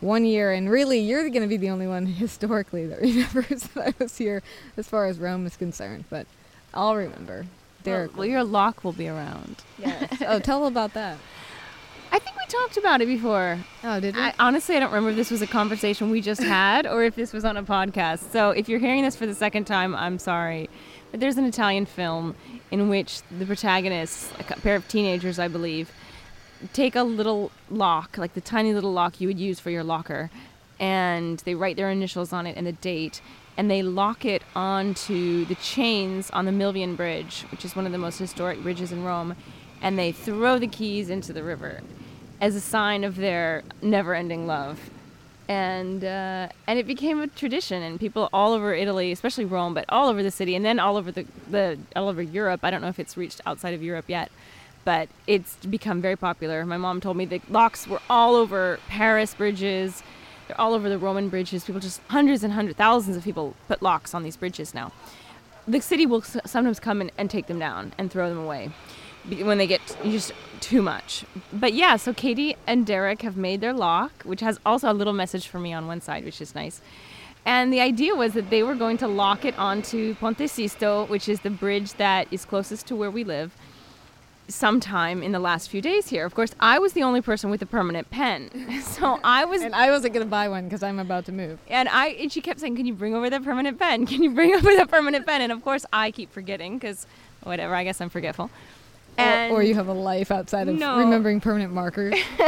one 0.02 0.26
year, 0.26 0.52
and 0.52 0.70
really 0.70 1.00
you're 1.00 1.30
going 1.30 1.42
to 1.42 1.48
be 1.48 1.58
the 1.58 1.70
only 1.70 1.88
one 1.88 2.06
historically 2.24 2.86
that 2.88 3.02
remembers 3.02 3.64
that 3.64 3.88
I 3.88 3.94
was 4.04 4.18
here 4.18 4.42
as 4.78 4.88
far 4.88 5.08
as 5.08 5.20
Rome 5.20 5.46
is 5.46 5.58
concerned, 5.58 6.06
but 6.10 6.28
I'll 6.74 6.96
remember. 6.96 7.46
Derek. 7.84 8.12
Well, 8.12 8.20
well, 8.20 8.28
your 8.28 8.44
lock 8.44 8.84
will 8.84 8.94
be 8.94 9.08
around. 9.08 9.58
yes. 9.78 10.22
oh, 10.28 10.40
tell 10.40 10.66
about 10.66 10.94
that. 10.94 11.18
I 12.12 12.20
think 12.20 12.36
we 12.38 12.46
talked 12.48 12.78
about 12.78 13.02
it 13.02 13.08
before. 13.08 13.60
Oh, 13.84 14.00
did 14.00 14.16
we? 14.16 14.22
I, 14.22 14.34
honestly, 14.40 14.76
I 14.76 14.80
don't 14.80 14.90
remember 14.90 15.12
if 15.12 15.16
this 15.16 15.32
was 15.32 15.42
a 15.42 15.48
conversation 15.48 16.10
we 16.10 16.22
just 16.22 16.42
had 16.42 16.88
or 16.88 17.04
if 17.04 17.16
this 17.16 17.34
was 17.34 17.46
on 17.46 17.58
a 17.58 17.64
podcast. 17.64 18.32
So 18.32 18.52
if 18.52 18.70
you're 18.70 18.80
hearing 18.80 19.04
this 19.04 19.16
for 19.16 19.26
the 19.26 19.36
second 19.36 19.66
time, 19.66 19.96
I'm 19.96 20.18
sorry. 20.18 20.70
But 21.12 21.20
there's 21.20 21.38
an 21.38 21.46
Italian 21.46 21.86
film 21.86 22.36
in 22.72 22.90
which 22.90 23.22
the 23.38 23.46
protagonists, 23.46 24.32
a 24.40 24.44
pair 24.44 24.76
of 24.76 24.88
teenagers, 24.88 25.40
I 25.40 25.48
believe, 25.48 25.92
take 26.74 26.96
a 26.96 27.04
little 27.04 27.52
lock, 27.70 28.18
like 28.18 28.34
the 28.34 28.42
tiny 28.42 28.74
little 28.74 28.94
lock 28.94 29.22
you 29.22 29.28
would 29.28 29.40
use 29.40 29.60
for 29.60 29.70
your 29.70 29.84
locker, 29.84 30.30
and 30.80 31.40
they 31.40 31.56
write 31.56 31.76
their 31.76 31.90
initials 31.90 32.34
on 32.34 32.46
it 32.46 32.58
and 32.58 32.68
the 32.68 32.74
date, 32.74 33.22
and 33.58 33.72
they 33.72 33.82
lock 33.82 34.26
it 34.26 34.44
onto 34.56 35.46
the 35.46 35.56
chains 35.56 36.30
on 36.32 36.46
the 36.46 36.52
Milvian 36.52 36.96
Bridge, 36.96 37.46
which 37.52 37.64
is 37.64 37.76
one 37.76 37.86
of 37.86 37.92
the 37.92 37.98
most 37.98 38.20
historic 38.20 38.62
bridges 38.62 38.92
in 38.92 39.04
Rome, 39.04 39.36
and 39.82 39.98
they 39.98 40.12
throw 40.12 40.60
the 40.60 40.68
keys 40.68 41.10
into 41.10 41.32
the 41.32 41.44
river 41.44 41.82
as 42.42 42.56
a 42.56 42.62
sign 42.62 43.04
of 43.04 43.16
their 43.16 43.64
never-ending 43.82 44.46
love. 44.46 44.80
And 45.48 46.04
uh, 46.04 46.50
and 46.66 46.80
it 46.80 46.88
became 46.88 47.22
a 47.22 47.28
tradition, 47.28 47.84
and 47.84 48.00
people 48.00 48.30
all 48.34 48.54
over 48.54 48.74
Italy, 48.74 49.12
especially 49.12 49.46
Rome, 49.46 49.76
but 49.76 49.86
all 49.90 50.10
over 50.10 50.24
the 50.24 50.32
city, 50.32 50.56
and 50.56 50.66
then 50.66 50.80
all 50.80 50.98
over 50.98 51.12
the, 51.12 51.26
the 51.48 51.78
all 51.96 52.10
over 52.10 52.24
Europe. 52.24 52.62
I 52.64 52.72
don't 52.72 52.82
know 52.82 52.88
if 52.88 53.00
it's 53.00 53.16
reached 53.16 53.42
outside 53.46 53.76
of 53.76 53.84
Europe 53.84 54.06
yet, 54.08 54.32
but 54.86 55.10
it's 55.28 55.58
become 55.66 56.02
very 56.02 56.16
popular. 56.16 56.66
My 56.66 56.78
mom 56.78 57.02
told 57.02 57.18
me 57.18 57.26
the 57.26 57.42
locks 57.50 57.88
were 57.88 58.00
all 58.10 58.36
over 58.36 58.80
Paris 58.88 59.34
bridges. 59.34 60.04
They're 60.48 60.62
all 60.62 60.74
over 60.74 60.88
the 60.88 61.00
Roman 61.00 61.28
bridges. 61.28 61.66
People 61.66 61.82
just 61.82 62.00
hundreds 62.08 62.44
and 62.44 62.54
hundreds, 62.54 62.78
thousands 62.78 63.18
of 63.18 63.24
people 63.24 63.56
put 63.68 63.82
locks 63.82 64.14
on 64.14 64.24
these 64.24 64.38
bridges 64.38 64.74
now. 64.74 64.94
The 65.68 65.82
city 65.82 66.06
will 66.06 66.22
sometimes 66.22 66.80
come 66.80 67.02
in 67.02 67.12
and 67.18 67.30
take 67.30 67.48
them 67.48 67.58
down 67.58 67.94
and 67.98 68.12
throw 68.12 68.30
them 68.30 68.38
away 68.38 68.70
when 69.42 69.58
they 69.58 69.66
get 69.66 69.82
just 70.04 70.32
too 70.60 70.84
much. 70.84 71.26
But 71.52 71.74
yeah, 71.74 71.96
so 71.96 72.14
Katy 72.14 72.56
and 72.68 72.86
Derek 72.86 73.24
have 73.24 73.36
made 73.36 73.62
their 73.62 73.74
lock, 73.74 74.22
which 74.24 74.42
has 74.42 74.60
also 74.64 74.92
a 74.92 74.94
little 74.94 75.14
message 75.14 75.48
for 75.48 75.60
me 75.60 75.74
on 75.74 75.88
one 75.88 76.00
side, 76.00 76.24
which 76.24 76.40
is 76.40 76.54
nice. 76.54 76.82
And 77.44 77.74
the 77.74 77.80
idea 77.80 78.16
was 78.16 78.34
that 78.34 78.52
they 78.52 78.62
were 78.62 78.76
going 78.76 78.98
to 78.98 79.08
lock 79.08 79.46
it 79.46 79.58
onto 79.58 80.16
Ponte 80.16 80.48
Sisto, 80.48 81.06
which 81.06 81.28
is 81.28 81.42
the 81.42 81.50
bridge 81.50 81.94
that 81.94 82.28
is 82.32 82.46
closest 82.46 82.88
to 82.88 82.96
where 82.96 83.12
we 83.12 83.24
live, 83.24 83.56
sometime 84.48 85.24
in 85.24 85.32
the 85.32 85.40
last 85.40 85.70
few 85.70 85.82
days 85.82 86.10
here. 86.10 86.26
Of 86.26 86.36
course, 86.36 86.54
I 86.60 86.78
was 86.80 86.94
the 86.94 87.04
only 87.04 87.22
person 87.22 87.50
with 87.50 87.62
a 87.62 87.66
permanent 87.66 88.10
pen. 88.10 88.50
So 88.96 89.20
I 89.24 89.44
was 89.46 89.62
and 89.62 89.76
I 89.76 89.92
wasn't 89.92 90.14
going 90.14 90.26
to 90.26 90.30
buy 90.30 90.48
one 90.48 90.66
because 90.66 90.82
I'm 90.84 91.00
about 91.00 91.26
to 91.26 91.32
move. 91.32 91.60
and 91.70 91.90
I 91.90 92.08
and 92.10 92.32
she 92.32 92.40
kept 92.42 92.60
saying, 92.62 92.76
"Can 92.78 92.86
you 92.86 92.94
bring 92.94 93.14
over 93.14 93.30
the 93.30 93.42
permanent 93.42 93.78
pen? 93.80 94.06
Can 94.06 94.24
you 94.24 94.32
bring 94.32 94.54
over 94.56 94.74
the 94.76 94.86
permanent 94.86 95.26
pen?" 95.26 95.42
And 95.42 95.52
of 95.52 95.64
course, 95.64 95.86
I 95.92 96.12
keep 96.12 96.32
forgetting 96.32 96.78
because 96.78 97.06
whatever. 97.44 97.76
I 97.76 97.84
guess 97.84 98.00
I'm 98.00 98.10
forgetful. 98.10 98.50
And 99.18 99.52
or, 99.52 99.58
or 99.58 99.64
you 99.64 99.76
have 99.76 99.88
a 99.88 99.94
life 99.94 100.32
outside 100.32 100.68
of 100.70 100.76
No. 100.76 100.98
remembering 100.98 101.40
permanent 101.42 101.74
markers. 101.74 102.14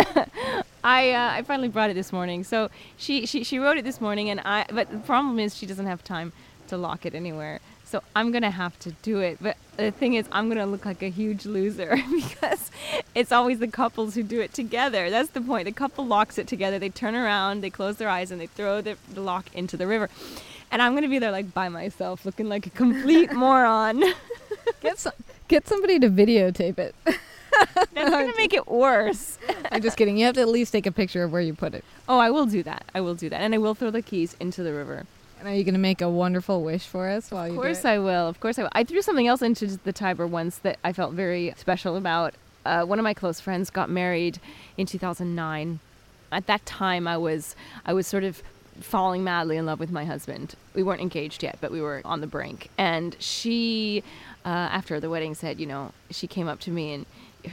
I 0.84 1.12
uh, 1.12 1.32
I 1.34 1.42
finally 1.44 1.70
brought 1.70 1.90
it 1.90 1.96
this 1.96 2.14
morning. 2.14 2.44
So 2.44 2.70
she, 2.98 3.26
she 3.26 3.44
she 3.44 3.60
wrote 3.60 3.78
it 3.78 3.84
this 3.84 4.00
morning, 4.00 4.30
and 4.30 4.40
I. 4.42 4.66
But 4.72 4.92
the 4.92 5.00
problem 5.00 5.40
is 5.40 5.56
she 5.58 5.66
doesn't 5.66 5.88
have 5.88 6.04
time 6.04 6.32
to 6.68 6.78
lock 6.78 7.06
it 7.06 7.14
anywhere. 7.16 7.60
So 7.88 8.04
I'm 8.14 8.34
gonna 8.34 8.52
have 8.52 8.78
to 8.80 8.92
do 9.02 9.20
it. 9.20 9.38
But 9.40 9.56
the 9.78 9.92
thing 9.92 10.16
is, 10.16 10.28
I'm 10.32 10.50
gonna 10.50 10.66
look 10.66 10.86
like 10.86 11.02
a 11.02 11.10
huge 11.10 11.46
loser 11.46 11.96
because 12.16 12.70
it's 13.16 13.32
always 13.32 13.60
the 13.60 13.68
couples 13.70 14.16
who 14.16 14.24
do 14.24 14.42
it 14.42 14.54
together. 14.54 15.10
That's 15.10 15.30
the 15.30 15.40
point. 15.40 15.66
The 15.66 15.72
couple 15.72 16.06
locks 16.06 16.38
it 16.38 16.48
together. 16.48 16.80
They 16.80 16.90
turn 16.90 17.16
around, 17.16 17.62
they 17.62 17.70
close 17.70 17.96
their 17.96 18.10
eyes, 18.10 18.30
and 18.30 18.42
they 18.42 18.48
throw 18.48 18.82
the, 18.82 18.98
the 19.14 19.22
lock 19.22 19.46
into 19.56 19.78
the 19.78 19.88
river. 19.88 20.10
And 20.70 20.82
I'm 20.82 20.96
gonna 20.96 21.08
be 21.08 21.18
there 21.18 21.32
like 21.32 21.54
by 21.54 21.70
myself, 21.70 22.26
looking 22.26 22.50
like 22.50 22.66
a 22.66 22.72
complete 22.72 23.32
moron. 23.34 24.04
get 24.82 25.00
some, 25.00 25.14
get 25.48 25.66
somebody 25.66 25.98
to 26.00 26.10
videotape 26.10 26.80
it. 26.80 26.94
That's 27.94 27.96
gonna 27.96 28.34
make 28.36 28.54
it 28.54 28.68
worse. 28.68 29.38
I'm 29.72 29.82
just 29.82 29.96
kidding. 29.96 30.18
You 30.18 30.26
have 30.26 30.36
to 30.36 30.42
at 30.42 30.50
least 30.50 30.74
take 30.74 30.86
a 30.86 30.92
picture 30.92 31.24
of 31.24 31.32
where 31.32 31.42
you 31.42 31.54
put 31.54 31.74
it. 31.74 31.86
Oh, 32.10 32.20
I 32.20 32.32
will 32.32 32.46
do 32.48 32.64
that. 32.64 32.84
I 32.94 33.00
will 33.00 33.16
do 33.16 33.30
that, 33.30 33.40
and 33.40 33.56
I 33.56 33.60
will 33.60 33.76
throw 33.76 33.92
the 33.92 34.02
keys 34.02 34.36
into 34.42 34.62
the 34.62 34.74
river. 34.74 35.06
And 35.40 35.48
are 35.48 35.54
you 35.54 35.64
going 35.64 35.76
to 35.76 35.80
make 35.80 36.02
a 36.02 36.10
wonderful 36.10 36.64
wish 36.64 36.86
for 36.86 37.08
us 37.10 37.32
while 37.32 37.48
you? 37.48 37.54
Of 37.54 37.60
course? 37.62 37.86
I 37.86 38.00
will. 38.00 38.28
Of 38.28 38.40
course 38.40 38.58
I 38.58 38.64
will. 38.64 38.70
I 38.74 38.84
threw 38.84 39.02
something 39.02 39.28
else 39.28 39.42
into 39.42 39.78
the 39.78 39.94
Tiber 39.94 40.26
once 40.26 40.58
that 40.60 40.80
I 40.84 40.94
felt 40.94 41.14
very 41.14 41.54
special 41.58 41.96
about. 41.96 42.34
Uh, 42.66 42.84
one 42.84 43.00
of 43.00 43.04
my 43.04 43.14
close 43.14 43.40
friends 43.40 43.70
got 43.70 43.90
married 43.90 44.40
in 44.78 44.88
2009. 44.88 45.80
At 46.32 46.48
that 46.48 46.66
time, 46.66 47.08
I 47.08 47.18
was 47.18 47.56
I 47.86 47.94
was 47.94 48.08
sort 48.08 48.24
of 48.24 48.42
falling 48.82 49.24
madly 49.24 49.58
in 49.58 49.66
love 49.66 49.80
with 49.80 49.92
my 49.92 50.06
husband. 50.06 50.56
We 50.74 50.84
weren't 50.84 51.02
engaged 51.02 51.44
yet, 51.44 51.58
but 51.62 51.72
we 51.72 51.82
were 51.82 52.02
on 52.04 52.22
the 52.22 52.28
brink. 52.28 52.70
And 52.78 53.16
she, 53.20 54.04
uh, 54.46 54.50
after 54.50 55.00
the 55.00 55.10
wedding, 55.10 55.34
said, 55.34 55.60
you 55.60 55.66
know, 55.66 55.94
she 56.12 56.28
came 56.28 56.48
up 56.48 56.60
to 56.62 56.72
me 56.72 56.94
and 56.94 57.06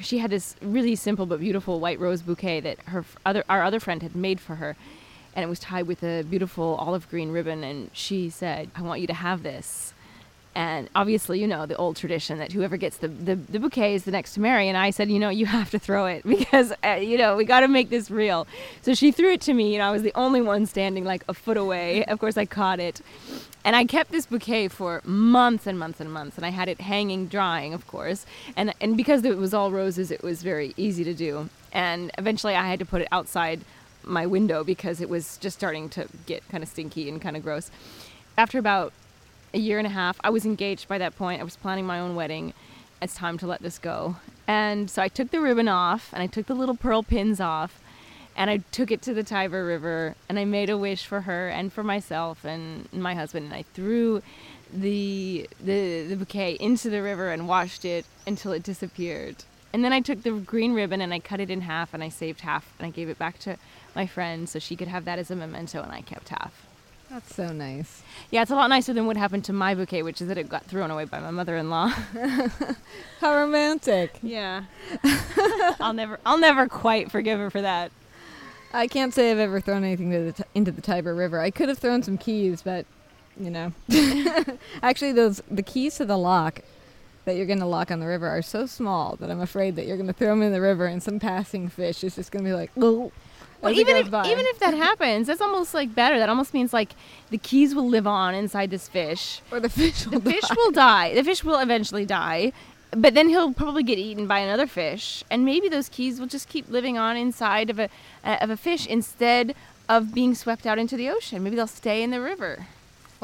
she 0.02 0.18
had 0.18 0.30
this 0.30 0.56
really 0.60 0.96
simple 0.96 1.26
but 1.26 1.40
beautiful 1.40 1.80
white 1.80 2.00
rose 2.00 2.22
bouquet 2.22 2.60
that 2.60 2.80
her 2.86 3.04
other 3.24 3.44
our 3.48 3.62
other 3.62 3.78
friend 3.78 4.02
had 4.02 4.16
made 4.16 4.40
for 4.40 4.56
her, 4.56 4.76
and 5.34 5.44
it 5.44 5.48
was 5.48 5.58
tied 5.58 5.86
with 5.86 6.02
a 6.02 6.22
beautiful 6.22 6.76
olive 6.76 7.08
green 7.10 7.30
ribbon. 7.30 7.62
And 7.64 7.90
she 7.92 8.30
said, 8.30 8.70
"I 8.74 8.82
want 8.82 9.00
you 9.00 9.06
to 9.08 9.14
have 9.14 9.42
this." 9.42 9.94
And 10.56 10.88
obviously, 10.94 11.40
you 11.40 11.48
know, 11.48 11.66
the 11.66 11.76
old 11.76 11.96
tradition 11.96 12.38
that 12.38 12.52
whoever 12.52 12.76
gets 12.76 12.98
the, 12.98 13.08
the, 13.08 13.34
the 13.34 13.58
bouquet 13.58 13.94
is 13.94 14.04
the 14.04 14.12
next 14.12 14.34
to 14.34 14.40
marry. 14.40 14.68
And 14.68 14.78
I 14.78 14.90
said, 14.90 15.10
you 15.10 15.18
know, 15.18 15.28
you 15.28 15.46
have 15.46 15.70
to 15.72 15.80
throw 15.80 16.06
it 16.06 16.22
because, 16.26 16.72
uh, 16.84 16.92
you 16.92 17.18
know, 17.18 17.36
we 17.36 17.44
got 17.44 17.60
to 17.60 17.68
make 17.68 17.90
this 17.90 18.10
real. 18.10 18.46
So 18.82 18.94
she 18.94 19.10
threw 19.10 19.32
it 19.32 19.40
to 19.42 19.54
me, 19.54 19.72
You 19.72 19.78
know, 19.78 19.88
I 19.88 19.90
was 19.90 20.02
the 20.02 20.12
only 20.14 20.40
one 20.40 20.66
standing 20.66 21.04
like 21.04 21.24
a 21.28 21.34
foot 21.34 21.56
away. 21.56 22.04
Of 22.14 22.20
course, 22.20 22.36
I 22.36 22.46
caught 22.46 22.78
it. 22.78 23.00
And 23.64 23.74
I 23.74 23.84
kept 23.86 24.12
this 24.12 24.26
bouquet 24.26 24.68
for 24.68 25.02
months 25.04 25.66
and 25.66 25.76
months 25.76 25.98
and 25.98 26.12
months. 26.12 26.36
And 26.36 26.46
I 26.46 26.50
had 26.50 26.68
it 26.68 26.80
hanging, 26.80 27.26
drying, 27.26 27.74
of 27.74 27.88
course. 27.88 28.24
And, 28.56 28.72
and 28.80 28.96
because 28.96 29.24
it 29.24 29.36
was 29.36 29.52
all 29.52 29.72
roses, 29.72 30.12
it 30.12 30.22
was 30.22 30.44
very 30.44 30.74
easy 30.76 31.02
to 31.02 31.14
do. 31.14 31.48
And 31.72 32.12
eventually, 32.18 32.54
I 32.54 32.68
had 32.68 32.78
to 32.78 32.84
put 32.84 33.02
it 33.02 33.08
outside 33.10 33.62
my 34.06 34.26
window 34.26 34.64
because 34.64 35.00
it 35.00 35.08
was 35.08 35.36
just 35.38 35.56
starting 35.56 35.88
to 35.90 36.06
get 36.26 36.46
kind 36.48 36.62
of 36.62 36.68
stinky 36.68 37.08
and 37.08 37.20
kind 37.20 37.36
of 37.36 37.42
gross. 37.42 37.70
After 38.36 38.58
about 38.58 38.92
a 39.54 39.58
year 39.58 39.78
and 39.78 39.86
a 39.86 39.90
half. 39.90 40.18
I 40.22 40.30
was 40.30 40.44
engaged 40.44 40.88
by 40.88 40.98
that 40.98 41.16
point. 41.16 41.40
I 41.40 41.44
was 41.44 41.56
planning 41.56 41.86
my 41.86 42.00
own 42.00 42.14
wedding. 42.14 42.52
It's 43.00 43.14
time 43.14 43.38
to 43.38 43.46
let 43.46 43.62
this 43.62 43.78
go. 43.78 44.16
And 44.46 44.90
so 44.90 45.00
I 45.00 45.08
took 45.08 45.30
the 45.30 45.40
ribbon 45.40 45.68
off 45.68 46.10
and 46.12 46.22
I 46.22 46.26
took 46.26 46.46
the 46.46 46.54
little 46.54 46.76
pearl 46.76 47.02
pins 47.02 47.40
off 47.40 47.80
and 48.36 48.50
I 48.50 48.58
took 48.72 48.90
it 48.90 49.00
to 49.02 49.14
the 49.14 49.22
Tiber 49.22 49.64
River 49.64 50.16
and 50.28 50.38
I 50.38 50.44
made 50.44 50.68
a 50.68 50.76
wish 50.76 51.06
for 51.06 51.22
her 51.22 51.48
and 51.48 51.72
for 51.72 51.84
myself 51.84 52.44
and 52.44 52.92
my 52.92 53.14
husband 53.14 53.46
and 53.46 53.54
I 53.54 53.62
threw 53.74 54.22
the 54.72 55.48
the, 55.60 56.02
the 56.08 56.16
bouquet 56.16 56.54
into 56.54 56.90
the 56.90 57.00
river 57.00 57.30
and 57.30 57.46
washed 57.46 57.84
it 57.84 58.04
until 58.26 58.52
it 58.52 58.62
disappeared. 58.62 59.44
And 59.74 59.84
then 59.84 59.92
I 59.92 60.00
took 60.00 60.22
the 60.22 60.30
green 60.30 60.72
ribbon 60.72 61.00
and 61.00 61.12
I 61.12 61.18
cut 61.18 61.40
it 61.40 61.50
in 61.50 61.62
half 61.62 61.92
and 61.92 62.02
I 62.04 62.08
saved 62.08 62.42
half 62.42 62.72
and 62.78 62.86
I 62.86 62.90
gave 62.90 63.08
it 63.08 63.18
back 63.18 63.40
to 63.40 63.56
my 63.96 64.06
friend 64.06 64.48
so 64.48 64.60
she 64.60 64.76
could 64.76 64.86
have 64.86 65.04
that 65.06 65.18
as 65.18 65.32
a 65.32 65.36
memento 65.36 65.82
and 65.82 65.90
I 65.90 66.00
kept 66.00 66.28
half. 66.28 66.64
That's 67.10 67.34
so 67.34 67.48
nice. 67.48 68.02
Yeah, 68.30 68.42
it's 68.42 68.52
a 68.52 68.54
lot 68.54 68.68
nicer 68.68 68.92
than 68.92 69.06
what 69.06 69.16
happened 69.16 69.44
to 69.46 69.52
my 69.52 69.74
bouquet, 69.74 70.04
which 70.04 70.22
is 70.22 70.28
that 70.28 70.38
it 70.38 70.48
got 70.48 70.64
thrown 70.64 70.92
away 70.92 71.06
by 71.06 71.18
my 71.18 71.32
mother-in-law. 71.32 71.88
How 73.20 73.36
romantic. 73.36 74.16
yeah. 74.22 74.62
I'll 75.80 75.92
never 75.92 76.20
I'll 76.24 76.38
never 76.38 76.68
quite 76.68 77.10
forgive 77.10 77.40
her 77.40 77.50
for 77.50 77.60
that. 77.60 77.90
I 78.72 78.86
can't 78.86 79.12
say 79.12 79.32
I've 79.32 79.38
ever 79.38 79.60
thrown 79.60 79.82
anything 79.82 80.12
to 80.12 80.20
the 80.20 80.32
t- 80.34 80.48
into 80.54 80.70
the 80.70 80.82
Tiber 80.82 81.16
River. 81.16 81.40
I 81.40 81.50
could 81.50 81.68
have 81.68 81.78
thrown 81.78 82.04
some 82.04 82.16
keys, 82.16 82.62
but 82.62 82.86
you 83.36 83.50
know. 83.50 83.72
Actually, 84.84 85.12
those 85.12 85.42
the 85.50 85.64
keys 85.64 85.96
to 85.96 86.04
the 86.04 86.16
lock 86.16 86.60
that 87.24 87.36
you're 87.36 87.46
going 87.46 87.60
to 87.60 87.66
lock 87.66 87.90
on 87.90 88.00
the 88.00 88.06
river 88.06 88.28
are 88.28 88.42
so 88.42 88.66
small 88.66 89.16
that 89.16 89.30
I'm 89.30 89.40
afraid 89.40 89.76
that 89.76 89.86
you're 89.86 89.96
going 89.96 90.06
to 90.08 90.12
throw 90.12 90.28
them 90.28 90.42
in 90.42 90.52
the 90.52 90.60
river 90.60 90.86
and 90.86 91.02
some 91.02 91.18
passing 91.18 91.68
fish 91.68 92.04
is 92.04 92.16
just 92.16 92.30
going 92.30 92.44
to 92.44 92.50
be 92.50 92.54
like, 92.54 92.70
oh. 92.80 93.12
Well, 93.60 93.72
even 93.72 93.96
if 93.96 94.08
even 94.08 94.44
if 94.46 94.58
that 94.58 94.74
happens, 94.74 95.26
that's 95.26 95.40
almost 95.40 95.72
like 95.72 95.94
better. 95.94 96.18
That 96.18 96.28
almost 96.28 96.52
means 96.52 96.74
like 96.74 96.94
the 97.30 97.38
keys 97.38 97.74
will 97.74 97.88
live 97.88 98.06
on 98.06 98.34
inside 98.34 98.68
this 98.70 98.88
fish. 98.88 99.40
or 99.50 99.58
the 99.58 99.70
fish 99.70 100.06
will 100.06 100.20
The 100.20 100.32
fish 100.32 100.42
die. 100.48 100.54
will 100.54 100.70
die. 100.70 101.14
The 101.14 101.24
fish 101.24 101.42
will 101.42 101.58
eventually 101.58 102.04
die, 102.04 102.52
but 102.90 103.14
then 103.14 103.30
he'll 103.30 103.54
probably 103.54 103.82
get 103.82 103.96
eaten 103.98 104.26
by 104.26 104.40
another 104.40 104.66
fish, 104.66 105.24
and 105.30 105.46
maybe 105.46 105.70
those 105.70 105.88
keys 105.88 106.20
will 106.20 106.26
just 106.26 106.46
keep 106.46 106.68
living 106.68 106.98
on 106.98 107.16
inside 107.16 107.70
of 107.70 107.78
a 107.78 107.88
uh, 108.22 108.36
of 108.42 108.50
a 108.50 108.56
fish 108.58 108.86
instead 108.86 109.54
of 109.88 110.12
being 110.12 110.34
swept 110.34 110.66
out 110.66 110.78
into 110.78 110.98
the 110.98 111.08
ocean. 111.08 111.42
Maybe 111.42 111.56
they'll 111.56 111.66
stay 111.66 112.02
in 112.02 112.10
the 112.10 112.20
river. 112.20 112.66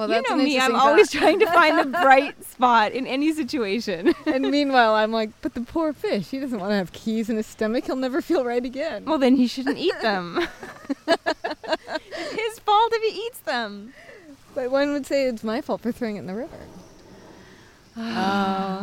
Well, 0.09 0.17
you 0.17 0.23
know 0.29 0.37
me. 0.37 0.59
I'm 0.59 0.71
interesting 0.71 0.75
always 0.77 1.13
thought. 1.13 1.19
trying 1.19 1.39
to 1.41 1.47
find 1.47 1.79
the 1.79 1.99
bright 2.03 2.45
spot 2.45 2.93
in 2.93 3.07
any 3.07 3.33
situation. 3.33 4.15
and 4.27 4.51
meanwhile, 4.51 4.95
I'm 4.95 5.13
like, 5.13 5.31
but 5.43 5.55
the 5.55 5.61
poor 5.61 5.93
fish. 5.93 6.29
He 6.31 6.39
doesn't 6.41 6.59
want 6.59 6.71
to 6.71 6.77
have 6.77 6.93
keys 6.93 7.29
in 7.29 7.37
his 7.37 7.47
stomach. 7.47 7.85
He'll 7.85 7.97
never 7.97 8.23
feel 8.23 8.45
right 8.45 8.65
again. 8.65 9.05
well, 9.05 9.19
then 9.19 9.37
he 9.37 9.47
shouldn't 9.47 9.79
eat 9.79 9.95
them. 10.03 10.47
it's 11.07 12.33
his 12.33 12.59
fault 12.61 12.93
if 12.95 13.13
he 13.15 13.21
eats 13.27 13.41
them. 13.41 13.93
But 14.55 14.71
one 14.71 14.93
would 14.93 15.07
say 15.07 15.27
it's 15.27 15.45
my 15.45 15.61
fault 15.61 15.83
for 15.83 15.93
throwing 15.93 16.17
it 16.17 16.21
in 16.21 16.27
the 16.27 16.35
river. 16.35 16.59
oh, 17.97 18.01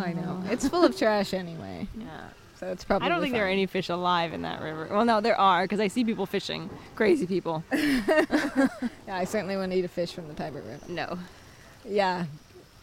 I 0.06 0.14
know. 0.16 0.44
It's 0.52 0.68
full 0.68 0.84
of 0.84 0.98
trash 0.98 1.34
anyway. 1.34 1.88
Yeah. 1.98 2.30
So 2.60 2.68
it's 2.72 2.84
probably. 2.84 3.06
I 3.06 3.10
don't 3.10 3.22
think 3.22 3.34
there 3.34 3.46
are 3.46 3.50
any 3.50 3.68
fish 3.68 3.90
alive 3.90 4.34
in 4.34 4.42
that 4.42 4.62
river. 4.62 4.88
Well, 4.90 5.06
no, 5.06 5.22
there 5.22 5.40
are 5.40 5.64
because 5.64 5.80
I 5.80 5.88
see 5.88 6.04
people 6.04 6.26
fishing. 6.26 6.70
Crazy 6.96 7.26
people. 7.28 7.64
Yeah, 9.08 9.16
I 9.16 9.24
certainly 9.24 9.56
want 9.56 9.72
to 9.72 9.78
eat 9.78 9.86
a 9.86 9.88
fish 9.88 10.12
from 10.12 10.28
the 10.28 10.34
Tiber 10.34 10.60
River. 10.60 10.80
No. 10.90 11.18
Yeah. 11.86 12.26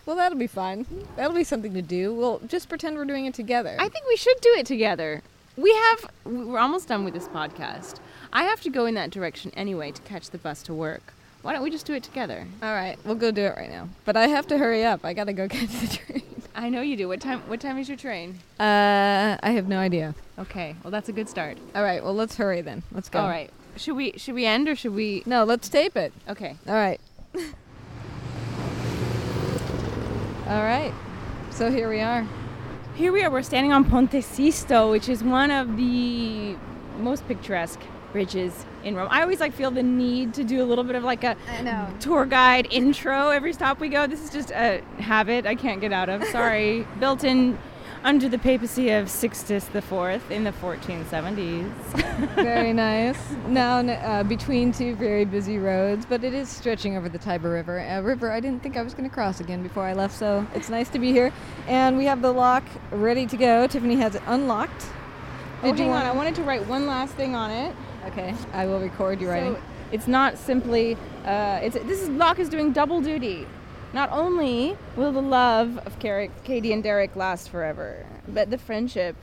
Well, 0.06 0.16
that'll 0.16 0.38
be 0.38 0.46
fun. 0.46 0.87
That'll 1.16 1.34
be 1.34 1.44
something 1.44 1.74
to 1.74 1.82
do. 1.82 2.14
We'll 2.14 2.38
just 2.46 2.68
pretend 2.70 2.96
we're 2.96 3.04
doing 3.04 3.26
it 3.26 3.34
together. 3.34 3.76
I 3.78 3.88
think 3.90 4.06
we 4.06 4.16
should 4.16 4.40
do 4.40 4.54
it 4.56 4.64
together. 4.64 5.22
We 5.56 5.72
have. 5.74 6.06
We're 6.24 6.58
almost 6.58 6.88
done 6.88 7.04
with 7.04 7.12
this 7.14 7.28
podcast. 7.28 7.96
I 8.32 8.44
have 8.44 8.60
to 8.62 8.70
go 8.70 8.87
in 8.87 8.94
that 8.94 9.10
direction 9.10 9.52
anyway 9.54 9.90
to 9.92 10.00
catch 10.02 10.30
the 10.30 10.38
bus 10.38 10.62
to 10.64 10.74
work. 10.74 11.12
Why 11.42 11.52
don't 11.52 11.62
we 11.62 11.70
just 11.70 11.84
do 11.87 11.92
it 11.92 12.02
together? 12.02 12.46
All 12.62 12.72
right, 12.74 12.96
we'll 13.04 13.14
go 13.16 13.30
do 13.30 13.42
it 13.42 13.54
right 13.56 13.70
now. 13.70 13.88
But 14.06 14.16
I 14.16 14.28
have 14.28 14.46
to 14.48 14.56
hurry 14.56 14.82
up. 14.84 15.04
I 15.04 15.12
gotta 15.12 15.34
go 15.34 15.46
catch 15.48 15.68
the 15.68 15.96
train. 15.96 16.34
I 16.55 16.69
know 16.69 16.81
you 16.83 16.97
do. 16.97 17.09
What 17.09 17.21
time? 17.21 17.40
What 17.49 17.61
time 17.61 17.79
is 17.79 17.88
your 17.88 17.99
train? 17.99 18.38
Uh, 18.61 19.37
I 19.43 19.51
have 19.51 19.67
no 19.67 19.79
idea. 19.79 20.14
Okay. 20.38 20.77
Well, 20.85 20.90
that's 20.90 21.09
a 21.09 21.12
good 21.12 21.29
start. 21.29 21.59
All 21.75 21.83
right, 21.83 22.03
well, 22.03 22.14
let's 22.14 22.37
hurry 22.37 22.61
then. 22.61 22.85
Let's 22.93 23.09
go. 23.09 23.21
All 23.21 23.29
right. 23.29 23.51
Should 23.77 23.97
we? 23.97 24.12
Should 24.17 24.35
we 24.35 24.47
end 24.47 24.69
or 24.69 24.77
should 24.77 24.95
we? 24.95 25.25
No, 25.27 25.43
let's 25.45 25.69
tape 25.69 25.97
it. 25.97 26.12
Okay. 26.29 26.57
All 26.69 26.75
right. 26.75 27.01
All 30.47 30.62
right. 30.62 30.93
So 31.51 31.71
here 31.71 31.88
we 31.88 32.01
are. 32.01 32.27
Here 32.95 33.11
we 33.11 33.25
are. 33.25 33.31
We're 33.31 33.43
standing 33.43 33.73
on 33.73 33.85
Ponte 33.85 34.23
Sisto, 34.23 34.90
which 34.90 35.09
is 35.09 35.25
one 35.25 35.51
of 35.51 35.77
the 35.77 36.57
most 36.99 37.27
picturesque 37.27 37.81
bridges 38.24 38.64
in 38.85 38.94
Rome. 38.94 39.09
I 39.11 39.22
always 39.22 39.40
like 39.40 39.53
feel 39.53 39.72
the 39.72 39.83
need 39.83 40.35
to 40.35 40.44
do 40.44 40.62
a 40.62 40.66
little 40.66 40.85
bit 40.85 40.94
of 40.94 41.03
like 41.03 41.24
a 41.24 41.37
tour 41.98 42.24
guide 42.24 42.68
intro 42.70 43.31
every 43.31 43.53
stop 43.53 43.81
we 43.81 43.88
go. 43.88 44.07
This 44.07 44.22
is 44.22 44.31
just 44.31 44.53
a 44.53 44.81
habit 45.00 45.44
I 45.46 45.57
can't 45.57 45.81
get 45.81 45.92
out 45.92 46.09
of. 46.09 46.24
Sorry. 46.33 46.87
Built 47.00 47.24
in 47.24 47.59
under 48.05 48.29
the 48.29 48.38
papacy 48.38 48.90
of 48.90 49.11
Sixtus 49.11 49.64
IV 49.74 50.31
in 50.31 50.44
the 50.44 50.53
1470s. 50.53 51.72
Very 52.37 52.72
nice. 52.72 53.18
Now 53.48 53.79
uh, 53.79 54.22
between 54.22 54.70
two 54.72 54.94
very 54.94 55.24
busy 55.24 55.59
roads, 55.59 56.07
but 56.07 56.22
it 56.22 56.35
is 56.35 56.48
stretching 56.50 56.96
over 56.96 57.09
the 57.09 57.18
Tiber 57.18 57.50
River. 57.50 57.79
A 57.79 58.00
river 58.03 58.31
I 58.31 58.38
didn't 58.40 58.62
think 58.62 58.77
I 58.77 58.83
was 58.83 58.94
going 58.94 59.09
to 59.09 59.12
cross 59.12 59.40
again 59.40 59.62
before 59.62 59.85
I 59.85 59.94
left, 59.94 60.14
so 60.16 60.46
it's 60.55 60.68
nice 60.68 60.88
to 60.90 60.98
be 61.00 61.11
here. 61.12 61.33
And 61.66 61.96
we 61.96 62.05
have 62.05 62.22
the 62.22 62.31
lock 62.31 62.62
ready 62.92 63.27
to 63.27 63.37
go. 63.37 63.66
Tiffany 63.66 63.96
has 63.96 64.14
it 64.14 64.22
unlocked. 64.27 64.87
Oh, 65.62 65.70
Did 65.70 65.79
you 65.79 65.85
hang 65.87 65.94
on. 65.94 66.03
want- 66.03 66.07
I 66.07 66.12
wanted 66.12 66.35
to 66.37 66.42
write 66.42 66.66
one 66.68 66.87
last 66.87 67.14
thing 67.14 67.35
on 67.35 67.50
it. 67.50 67.74
Okay, 68.07 68.35
I 68.53 68.67
will 68.67 68.81
record 68.81 69.21
you 69.21 69.29
writing. 69.29 69.55
So 69.55 69.62
it's 69.93 70.07
not 70.07 70.37
simply. 70.37 70.97
Uh, 71.25 71.61
it's 71.62 71.77
this 71.77 72.03
is 72.03 72.09
lock 72.11 72.38
is 72.38 72.49
doing 72.49 72.73
double 72.73 73.01
duty. 73.01 73.47
Not 73.93 74.11
only 74.12 74.77
will 74.97 75.12
the 75.12 75.23
love 75.23 75.79
of 75.79 75.99
Katy 75.99 76.73
and 76.73 76.83
Derek 76.83 77.14
last 77.17 77.49
forever, 77.49 78.05
but 78.29 78.51
the 78.51 78.59
friendship 78.59 79.17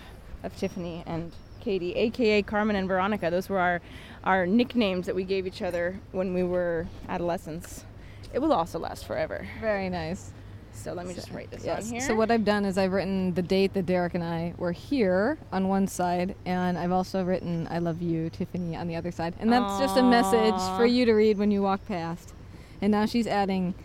of 0.43 0.55
Tiffany 0.55 1.03
and 1.05 1.31
Katy, 1.59 1.93
aka 1.93 2.41
Carmen 2.41 2.75
and 2.75 2.87
Veronica. 2.87 3.29
Those 3.29 3.49
were 3.49 3.59
our 3.59 3.81
our 4.23 4.47
nicknames 4.47 5.05
that 5.05 5.15
we 5.15 5.23
gave 5.23 5.45
each 5.45 5.61
other 5.61 5.99
when 6.11 6.33
we 6.33 6.43
were 6.43 6.87
adolescents. 7.07 7.85
It 8.33 8.39
will 8.39 8.53
also 8.53 8.79
last 8.79 9.05
forever. 9.05 9.47
Very 9.59 9.89
nice. 9.89 10.31
So 10.73 10.93
let 10.93 11.05
me 11.05 11.13
just 11.13 11.31
write 11.31 11.51
this 11.51 11.63
Yes. 11.63 11.85
on 11.87 11.91
here. 11.91 12.01
So 12.01 12.15
what 12.15 12.31
I've 12.31 12.45
done 12.45 12.65
is 12.65 12.77
I've 12.77 12.91
written 12.91 13.33
the 13.33 13.41
date 13.41 13.73
that 13.73 13.85
Derek 13.85 14.15
and 14.15 14.23
I 14.23 14.53
were 14.57 14.71
here 14.71 15.37
on 15.51 15.67
one 15.67 15.87
side, 15.87 16.35
and 16.45 16.77
I've 16.77 16.91
also 16.91 17.23
written 17.23 17.67
"I 17.69 17.77
love 17.79 18.01
you, 18.01 18.29
Tiffany" 18.29 18.75
on 18.75 18.87
the 18.87 18.95
other 18.95 19.11
side, 19.11 19.33
and 19.39 19.51
that's 19.51 19.79
just 19.79 19.97
a 19.97 20.03
message 20.03 20.59
for 20.77 20.85
you 20.85 21.05
to 21.05 21.13
read 21.13 21.37
when 21.37 21.51
you 21.51 21.61
walk 21.61 21.85
past. 21.87 22.33
And 22.81 22.91
now 22.91 23.05
she's 23.05 23.27
adding 23.27 23.75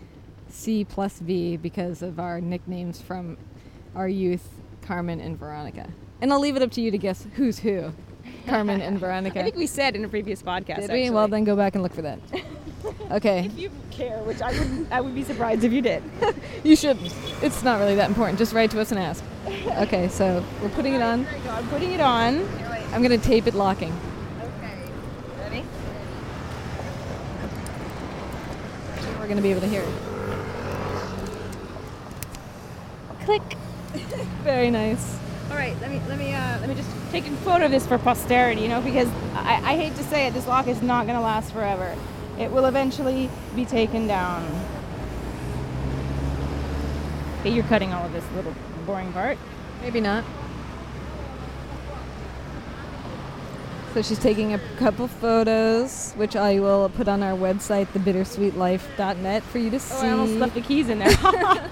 C 0.49 0.83
plus 0.85 1.19
V 1.19 1.57
because 1.57 2.01
of 2.01 2.19
our 2.19 2.41
nicknames 2.41 2.99
from 3.01 3.37
our 3.95 4.07
youth, 4.07 4.47
Carmen 4.81 5.19
and 5.19 5.37
Veronica. 5.37 5.89
And 6.21 6.33
I'll 6.33 6.39
leave 6.39 6.55
it 6.55 6.61
up 6.63 6.71
to 6.71 6.81
you 6.81 6.89
to 6.89 6.97
guess 6.97 7.27
who's 7.35 7.59
who, 7.59 7.93
Carmen 8.47 8.81
and 8.81 8.97
Veronica. 8.99 9.39
I 9.39 9.43
think 9.43 9.55
we 9.55 9.67
said 9.67 9.95
in 9.95 10.03
a 10.03 10.07
previous 10.07 10.41
podcast. 10.41 10.77
Did 10.87 10.91
we? 10.91 11.09
Well, 11.11 11.27
then 11.27 11.43
go 11.43 11.55
back 11.55 11.75
and 11.75 11.83
look 11.83 11.93
for 11.93 12.01
that. 12.01 12.19
Okay. 13.11 13.45
if 13.45 13.57
you 13.57 13.71
care, 13.91 14.17
which 14.19 14.41
I 14.41 14.51
would, 14.51 14.87
I 14.91 15.01
would 15.01 15.15
be 15.15 15.23
surprised 15.23 15.63
if 15.63 15.71
you 15.71 15.81
did. 15.81 16.03
You 16.63 16.75
shouldn't. 16.75 17.13
It's 17.41 17.63
not 17.63 17.79
really 17.79 17.95
that 17.95 18.09
important. 18.09 18.39
Just 18.39 18.53
write 18.53 18.71
to 18.71 18.81
us 18.81 18.91
and 18.91 18.99
ask. 18.99 19.23
Okay, 19.77 20.07
so 20.09 20.43
we're 20.61 20.69
putting 20.69 20.93
it 20.93 21.01
on. 21.01 21.23
There 21.23 21.37
you 21.37 21.43
go. 21.43 21.49
I'm 21.51 21.67
putting 21.69 21.91
it 21.91 22.01
on. 22.01 22.47
I'm 22.91 23.01
gonna 23.01 23.17
tape 23.17 23.47
it 23.47 23.53
locking. 23.53 23.93
Okay. 24.41 24.73
Ready? 25.39 25.63
We're 29.19 29.27
gonna 29.27 29.41
be 29.41 29.51
able 29.51 29.61
to 29.61 29.67
hear 29.67 29.83
it. 29.83 29.93
Click. 33.23 33.41
Very 34.43 34.71
nice. 34.71 35.17
All 35.49 35.55
right, 35.55 35.79
let 35.79 35.91
me 35.91 36.01
let 36.09 36.17
me 36.17 36.33
uh, 36.33 36.59
let 36.59 36.67
me 36.67 36.75
just 36.75 36.89
take 37.11 37.27
a 37.27 37.31
photo 37.37 37.65
of 37.65 37.71
this 37.71 37.85
for 37.87 37.97
posterity, 37.97 38.61
you 38.61 38.67
know, 38.67 38.81
because 38.81 39.07
I, 39.33 39.61
I 39.63 39.75
hate 39.77 39.95
to 39.95 40.03
say 40.03 40.27
it, 40.27 40.33
this 40.33 40.45
lock 40.47 40.67
is 40.67 40.81
not 40.81 41.05
going 41.05 41.17
to 41.17 41.23
last 41.23 41.53
forever. 41.53 41.95
It 42.39 42.51
will 42.51 42.65
eventually 42.65 43.29
be 43.55 43.65
taken 43.65 44.07
down. 44.07 44.45
Okay, 47.39 47.51
you're 47.51 47.63
cutting 47.65 47.93
all 47.93 48.05
of 48.05 48.13
this 48.13 48.23
little 48.35 48.53
boring 48.85 49.11
part. 49.13 49.37
Maybe 49.81 50.01
not. 50.01 50.23
So 53.93 54.01
she's 54.03 54.19
taking 54.19 54.53
a 54.53 54.59
couple 54.77 55.07
photos, 55.07 56.13
which 56.13 56.35
I 56.35 56.59
will 56.59 56.89
put 56.89 57.07
on 57.07 57.23
our 57.23 57.35
website, 57.35 57.87
thebittersweetlife.net, 57.87 59.43
for 59.43 59.57
you 59.57 59.71
to 59.71 59.79
see. 59.79 60.05
Oh, 60.05 60.07
I 60.07 60.11
almost 60.11 60.33
left 60.33 60.53
the 60.53 60.61
keys 60.61 60.89
in 60.89 60.99
there. 60.99 61.69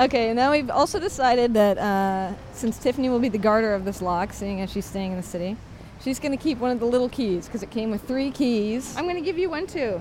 Okay, 0.00 0.32
now 0.32 0.52
we've 0.52 0.70
also 0.70 1.00
decided 1.00 1.54
that 1.54 1.76
uh, 1.76 2.32
since 2.52 2.78
Tiffany 2.78 3.08
will 3.08 3.18
be 3.18 3.28
the 3.28 3.38
guarder 3.38 3.74
of 3.74 3.84
this 3.84 4.00
lock, 4.00 4.32
seeing 4.32 4.60
as 4.60 4.70
she's 4.70 4.84
staying 4.84 5.10
in 5.10 5.16
the 5.16 5.24
city, 5.24 5.56
she's 6.02 6.18
going 6.18 6.36
to 6.36 6.42
keep 6.42 6.58
one 6.58 6.70
of 6.70 6.80
the 6.80 6.86
little 6.86 7.08
keys 7.08 7.46
because 7.46 7.62
it 7.62 7.70
came 7.70 7.90
with 7.90 8.02
three 8.02 8.30
keys. 8.30 8.96
I'm 8.96 9.06
gonna 9.06 9.20
give 9.20 9.38
you 9.38 9.50
one 9.50 9.66
too. 9.66 10.00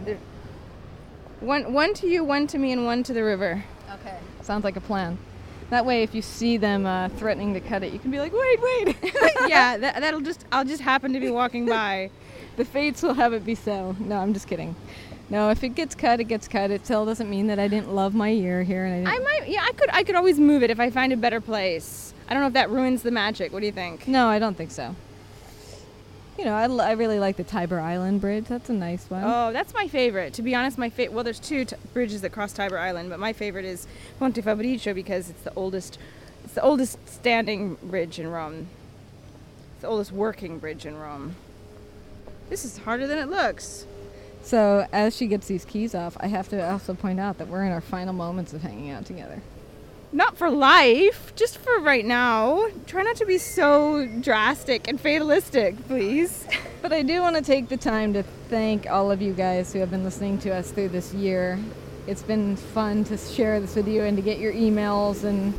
One, 1.40 1.74
one 1.74 1.94
to 1.96 2.08
you, 2.08 2.24
one 2.24 2.48
to 2.48 2.58
me, 2.58 2.72
and 2.72 2.86
one 2.86 3.04
to 3.04 3.14
the 3.14 3.24
river. 3.24 3.64
Okay. 3.94 4.18
Sounds 4.42 4.64
like 4.64 4.76
a 4.76 4.82
plan. 4.82 5.18
That 5.70 5.86
way, 5.86 6.02
if 6.02 6.16
you 6.16 6.22
see 6.22 6.58
them 6.58 6.86
uh, 6.86 7.10
threatening 7.10 7.54
to 7.54 7.60
cut 7.60 7.84
it, 7.84 7.92
you 7.92 8.00
can 8.00 8.10
be 8.10 8.20
like, 8.20 8.32
wait, 8.34 8.62
wait. 8.62 8.96
yeah, 9.48 9.78
that, 9.78 10.00
that'll 10.00 10.22
just. 10.22 10.46
I'll 10.52 10.66
just 10.66 10.82
happen 10.82 11.14
to 11.14 11.20
be 11.20 11.30
walking 11.30 11.66
by. 11.70 12.10
the 12.56 12.66
fates 12.66 13.04
will 13.04 13.14
have 13.14 13.34
it 13.34 13.46
be 13.46 13.56
so. 13.56 13.96
No, 14.00 14.18
I'm 14.18 14.34
just 14.34 14.48
kidding. 14.48 14.76
No, 15.30 15.50
if 15.50 15.62
it 15.64 15.70
gets 15.70 15.94
cut, 15.94 16.22
it 16.22 16.26
gets 16.26 16.48
cut. 16.48 16.72
It 16.72 16.86
still 16.86 17.06
doesn't 17.06 17.30
mean 17.30 17.48
that 17.48 17.60
I 17.60 17.68
didn't 17.68 17.94
love 17.94 18.16
my 18.16 18.30
year 18.30 18.64
here, 18.64 18.86
and 18.86 19.08
I. 19.08 19.16
I 19.16 19.20
might. 19.20 19.50
Yeah, 19.50 19.64
I 19.64 19.74
could. 19.74 19.90
I 19.92 20.04
could 20.04 20.16
always 20.16 20.40
move 20.40 20.64
it 20.64 20.72
if 20.72 20.80
I 20.80 20.90
find 20.90 21.12
a 21.12 21.18
better 21.18 21.42
place. 21.42 22.14
I 22.30 22.34
don't 22.34 22.42
know 22.42 22.48
if 22.48 22.54
that 22.54 22.70
ruins 22.70 23.04
the 23.04 23.12
magic. 23.12 23.52
What 23.52 23.60
do 23.60 23.66
you 23.66 23.72
think? 23.72 24.08
no, 24.08 24.28
I 24.28 24.40
don't 24.40 24.56
think 24.56 24.72
so. 24.72 24.96
You 26.38 26.46
know, 26.46 26.54
I, 26.54 26.64
l- 26.66 26.82
I 26.82 26.92
really 26.92 27.20
like 27.20 27.36
the 27.38 27.44
Tiber 27.44 27.80
Island 27.80 28.22
Bridge. 28.22 28.46
That's 28.46 28.70
a 28.70 28.74
nice 28.74 29.10
one. 29.10 29.24
Oh, 29.26 29.52
that's 29.52 29.74
my 29.74 29.88
favorite. 29.88 30.34
To 30.36 30.42
be 30.44 30.54
honest, 30.54 30.78
my 30.78 30.90
favorite. 30.90 31.16
Well, 31.16 31.24
there's 31.24 31.40
two 31.40 31.66
t- 31.66 31.76
bridges 31.94 32.22
that 32.22 32.32
cross 32.32 32.54
Tiber 32.54 32.78
Island, 32.78 33.10
but 33.10 33.20
my 33.20 33.34
favorite 33.34 33.66
is 33.66 33.88
Ponte 34.20 34.36
Fabricio 34.36 34.94
because 34.94 35.30
it's 35.32 35.42
the 35.42 35.54
oldest. 35.56 35.98
It's 36.44 36.54
the 36.54 36.62
oldest 36.62 36.98
standing 37.10 37.76
bridge 37.84 38.20
in 38.20 38.28
Rome. 38.30 38.68
It's 39.74 39.82
the 39.82 39.88
oldest 39.88 40.12
working 40.12 40.60
bridge 40.60 40.86
in 40.86 40.96
Rome. 40.98 41.36
This 42.50 42.64
is 42.64 42.78
harder 42.78 43.08
than 43.08 43.18
it 43.18 43.30
looks. 43.30 43.86
So 44.44 44.88
as 44.94 45.18
she 45.18 45.28
gets 45.28 45.48
these 45.48 45.66
keys 45.66 45.94
off, 45.96 46.16
I 46.20 46.28
have 46.28 46.48
to 46.50 46.72
also 46.72 46.94
point 46.94 47.20
out 47.20 47.38
that 47.40 47.48
we're 47.48 47.66
in 47.66 47.72
our 47.72 47.82
final 47.82 48.14
moments 48.14 48.54
of 48.54 48.62
hanging 48.62 48.92
out 48.92 49.06
together. 49.06 49.42
Not 50.12 50.38
for 50.38 50.50
life, 50.50 51.34
just 51.36 51.58
for 51.58 51.80
right 51.80 52.06
now. 52.06 52.68
Try 52.86 53.04
not 53.04 53.18
to 53.18 53.26
be 53.26 53.38
so 53.38 54.08
drastic 54.22 54.88
and 54.88 55.00
fatalistic, 55.00 55.76
please. 55.88 56.48
But 56.80 56.94
I 56.94 57.02
do 57.02 57.22
want 57.22 57.36
to 57.36 57.42
take 57.42 57.70
the 57.70 57.76
time 57.76 58.14
to 58.14 58.24
thank 58.50 58.90
all 58.90 59.12
of 59.12 59.22
you 59.22 59.34
guys 59.34 59.74
who 59.74 59.80
have 59.80 59.90
been 59.90 60.04
listening 60.04 60.38
to 60.40 60.54
us 60.54 60.72
through 60.72 60.90
this 60.90 61.12
year. 61.14 61.60
It's 62.06 62.22
been 62.22 62.56
fun 62.56 63.04
to 63.06 63.18
share 63.18 63.60
this 63.60 63.76
with 63.76 63.88
you 63.88 64.04
and 64.04 64.16
to 64.16 64.22
get 64.22 64.38
your 64.38 64.54
emails 64.54 65.24
and 65.24 65.54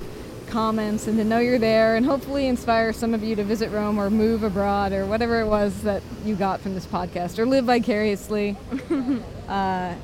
comments 0.46 1.06
and 1.06 1.18
to 1.18 1.24
know 1.24 1.38
you're 1.40 1.58
there 1.58 1.96
and 1.96 2.06
hopefully 2.06 2.46
inspire 2.46 2.92
some 2.92 3.12
of 3.14 3.22
you 3.22 3.36
to 3.36 3.44
visit 3.44 3.70
Rome 3.70 3.98
or 3.98 4.08
move 4.08 4.42
abroad 4.44 4.92
or 4.92 5.04
whatever 5.04 5.40
it 5.40 5.46
was 5.46 5.82
that 5.82 6.02
you 6.24 6.36
got 6.36 6.60
from 6.60 6.74
this 6.74 6.86
podcast 6.86 7.38
or 7.38 7.44
live 7.44 7.64
vicariously. 7.64 8.56
uh, 9.48 9.94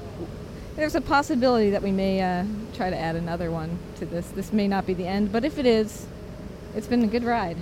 there's 0.77 0.95
a 0.95 1.01
possibility 1.01 1.71
that 1.71 1.83
we 1.83 1.93
may 1.93 2.21
uh, 2.21 2.45
try 2.75 2.91
to 2.91 2.97
add 2.99 3.17
another 3.17 3.51
one 3.51 3.79
to 3.97 4.07
this. 4.07 4.27
This 4.31 4.53
may 4.53 4.67
not 4.69 4.87
be 4.87 4.95
the 4.95 5.07
end, 5.07 5.31
but 5.33 5.45
if 5.45 5.59
it 5.59 5.67
is, 5.67 6.07
it's 6.75 6.87
been 6.87 7.03
a 7.05 7.07
good 7.07 7.25
ride. 7.25 7.57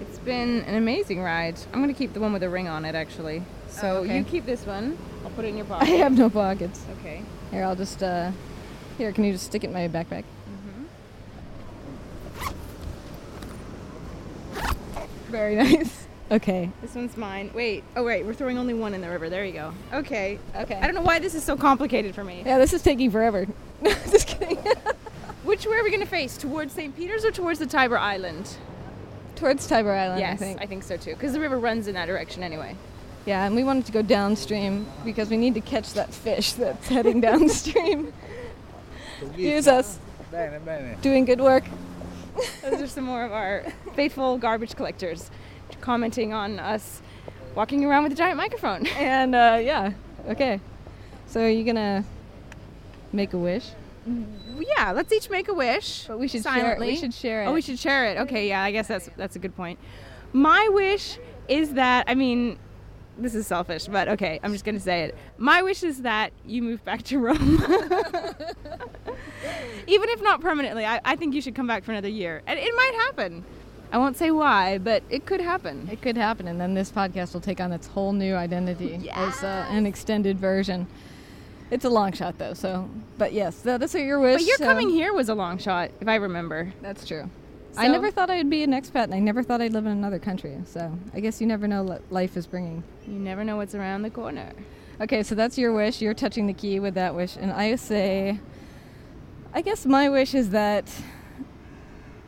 It's 0.00 0.18
been 0.18 0.62
an 0.62 0.74
amazing 0.76 1.20
ride. 1.22 1.56
I'm 1.72 1.80
gonna 1.80 1.92
keep 1.94 2.12
the 2.14 2.20
one 2.20 2.32
with 2.32 2.40
the 2.42 2.48
ring 2.48 2.68
on 2.68 2.84
it, 2.84 2.94
actually. 2.94 3.42
So 3.68 3.88
Oh, 3.88 3.96
okay. 3.98 4.18
you 4.18 4.24
keep 4.24 4.46
this 4.46 4.64
one. 4.66 4.96
I'll 5.24 5.30
put 5.30 5.44
it 5.44 5.48
in 5.48 5.56
your 5.58 5.66
pocket. 5.66 5.88
I 5.88 5.90
have 5.92 6.16
no 6.16 6.30
pockets. 6.30 6.84
Okay. 7.00 7.22
Here, 7.50 7.64
I'll 7.64 7.76
just, 7.76 8.02
uh, 8.02 8.30
here, 8.96 9.12
can 9.12 9.24
you 9.24 9.32
just 9.32 9.46
stick 9.46 9.64
it 9.64 9.68
in 9.68 9.72
my 9.72 9.88
backpack? 9.88 10.24
Very 15.30 15.54
nice. 15.62 16.07
Okay. 16.30 16.70
This 16.82 16.94
one's 16.94 17.16
mine. 17.16 17.50
Wait. 17.54 17.84
Oh, 17.96 18.04
wait. 18.04 18.24
We're 18.24 18.34
throwing 18.34 18.58
only 18.58 18.74
one 18.74 18.92
in 18.94 19.00
the 19.00 19.08
river. 19.08 19.30
There 19.30 19.44
you 19.44 19.52
go. 19.52 19.72
Okay. 19.92 20.38
Okay. 20.54 20.74
I 20.74 20.86
don't 20.86 20.94
know 20.94 21.02
why 21.02 21.18
this 21.18 21.34
is 21.34 21.42
so 21.42 21.56
complicated 21.56 22.14
for 22.14 22.22
me. 22.22 22.42
Yeah, 22.44 22.58
this 22.58 22.72
is 22.72 22.82
taking 22.82 23.10
forever. 23.10 23.46
just 23.82 24.26
kidding. 24.28 24.56
Which 25.44 25.66
way 25.66 25.76
are 25.76 25.84
we 25.84 25.90
gonna 25.90 26.04
face? 26.04 26.36
Towards 26.36 26.74
St. 26.74 26.94
Peter's 26.94 27.24
or 27.24 27.30
towards 27.30 27.58
the 27.58 27.66
Tiber 27.66 27.96
Island? 27.96 28.56
Towards 29.36 29.66
Tiber 29.66 29.92
Island, 29.92 30.20
yes, 30.20 30.42
I 30.42 30.66
think. 30.66 30.82
so 30.82 30.96
too. 30.96 31.14
Because 31.14 31.32
the 31.32 31.40
river 31.40 31.58
runs 31.58 31.86
in 31.86 31.94
that 31.94 32.06
direction 32.06 32.42
anyway. 32.42 32.76
Yeah, 33.24 33.46
and 33.46 33.54
we 33.54 33.64
wanted 33.64 33.86
to 33.86 33.92
go 33.92 34.02
downstream 34.02 34.86
because 35.04 35.30
we 35.30 35.36
need 35.36 35.54
to 35.54 35.60
catch 35.60 35.94
that 35.94 36.12
fish 36.12 36.52
that's 36.54 36.88
heading 36.88 37.20
downstream. 37.20 38.12
Here's 39.34 39.66
us 39.66 39.98
Bene, 40.30 40.60
bene. 40.60 40.96
doing 41.00 41.24
good 41.24 41.40
work. 41.40 41.64
Those 42.62 42.82
are 42.82 42.86
some 42.86 43.04
more 43.04 43.24
of 43.24 43.32
our 43.32 43.64
faithful 43.94 44.38
garbage 44.38 44.76
collectors 44.76 45.30
commenting 45.80 46.32
on 46.32 46.58
us 46.58 47.02
walking 47.54 47.84
around 47.84 48.04
with 48.04 48.12
a 48.12 48.16
giant 48.16 48.36
microphone. 48.36 48.86
And 48.96 49.34
uh, 49.34 49.58
yeah, 49.60 49.92
okay. 50.28 50.60
So 51.26 51.42
are 51.42 51.48
you 51.48 51.64
gonna 51.64 52.04
make 53.12 53.32
a 53.32 53.38
wish? 53.38 53.70
yeah, 54.76 54.92
let's 54.92 55.12
each 55.12 55.28
make 55.28 55.48
a 55.48 55.54
wish. 55.54 56.04
But 56.06 56.18
we 56.18 56.28
should 56.28 56.42
silently. 56.42 56.86
share. 56.86 56.94
We 56.94 56.96
should 56.96 57.14
share 57.14 57.42
it. 57.42 57.46
Oh, 57.46 57.52
we 57.52 57.60
should 57.60 57.78
share 57.78 58.06
it. 58.06 58.18
Okay, 58.18 58.48
yeah, 58.48 58.62
I 58.62 58.72
guess 58.72 58.88
that's 58.88 59.10
that's 59.16 59.36
a 59.36 59.38
good 59.38 59.56
point. 59.56 59.78
My 60.32 60.68
wish 60.70 61.18
is 61.48 61.74
that 61.74 62.04
I 62.08 62.14
mean, 62.14 62.58
this 63.18 63.34
is 63.34 63.46
selfish, 63.46 63.86
but 63.86 64.08
okay, 64.08 64.40
I'm 64.42 64.52
just 64.52 64.64
gonna 64.64 64.80
say 64.80 65.04
it. 65.04 65.14
My 65.36 65.62
wish 65.62 65.82
is 65.82 66.02
that 66.02 66.32
you 66.46 66.62
move 66.62 66.84
back 66.84 67.02
to 67.04 67.18
Rome. 67.18 67.38
Even 69.86 70.08
if 70.10 70.22
not 70.22 70.40
permanently, 70.40 70.84
I, 70.84 71.00
I 71.04 71.16
think 71.16 71.34
you 71.34 71.40
should 71.40 71.54
come 71.54 71.66
back 71.66 71.84
for 71.84 71.92
another 71.92 72.08
year, 72.08 72.42
and 72.46 72.58
it 72.58 72.74
might 72.74 72.92
happen. 73.06 73.44
I 73.90 73.98
won't 73.98 74.16
say 74.16 74.30
why, 74.30 74.78
but 74.78 75.02
it 75.08 75.24
could 75.24 75.40
happen. 75.40 75.88
It 75.90 76.02
could 76.02 76.16
happen, 76.16 76.46
and 76.48 76.60
then 76.60 76.74
this 76.74 76.90
podcast 76.90 77.32
will 77.32 77.40
take 77.40 77.60
on 77.60 77.72
its 77.72 77.86
whole 77.86 78.12
new 78.12 78.34
identity 78.34 79.08
as 79.12 79.42
uh, 79.42 79.66
an 79.70 79.86
extended 79.86 80.38
version. 80.38 80.86
It's 81.70 81.84
a 81.84 81.90
long 81.90 82.12
shot, 82.12 82.38
though. 82.38 82.54
So, 82.54 82.88
but 83.16 83.32
yes, 83.32 83.60
that 83.60 83.82
is 83.82 83.94
what 83.94 84.02
your 84.02 84.20
wish. 84.20 84.40
But 84.40 84.46
your 84.46 84.56
so- 84.58 84.64
coming 84.64 84.90
here 84.90 85.12
was 85.12 85.28
a 85.28 85.34
long 85.34 85.58
shot, 85.58 85.90
if 86.00 86.08
I 86.08 86.16
remember. 86.16 86.72
That's 86.82 87.06
true. 87.06 87.30
I 87.76 87.86
never 87.86 88.10
thought 88.10 88.28
I'd 88.28 88.50
be 88.50 88.64
an 88.64 88.72
expat, 88.72 89.04
and 89.04 89.14
I 89.14 89.20
never 89.20 89.42
thought 89.42 89.60
I'd 89.60 89.72
live 89.72 89.86
in 89.86 89.92
another 89.92 90.18
country. 90.18 90.58
So 90.64 90.98
I 91.14 91.20
guess 91.20 91.40
you 91.40 91.46
never 91.46 91.68
know 91.68 91.84
what 91.84 92.02
life 92.10 92.36
is 92.36 92.46
bringing. 92.46 92.82
You 93.06 93.18
never 93.20 93.44
know 93.44 93.56
what's 93.56 93.74
around 93.74 94.02
the 94.02 94.10
corner. 94.10 94.52
Okay, 95.00 95.22
so 95.22 95.36
that's 95.36 95.56
your 95.56 95.72
wish. 95.72 96.02
You're 96.02 96.14
touching 96.14 96.48
the 96.48 96.52
key 96.52 96.80
with 96.80 96.94
that 96.94 97.14
wish, 97.14 97.36
and 97.36 97.52
I 97.52 97.76
say, 97.76 98.40
I 99.54 99.60
guess 99.62 99.86
my 99.86 100.08
wish 100.08 100.34
is 100.34 100.50
that 100.50 100.90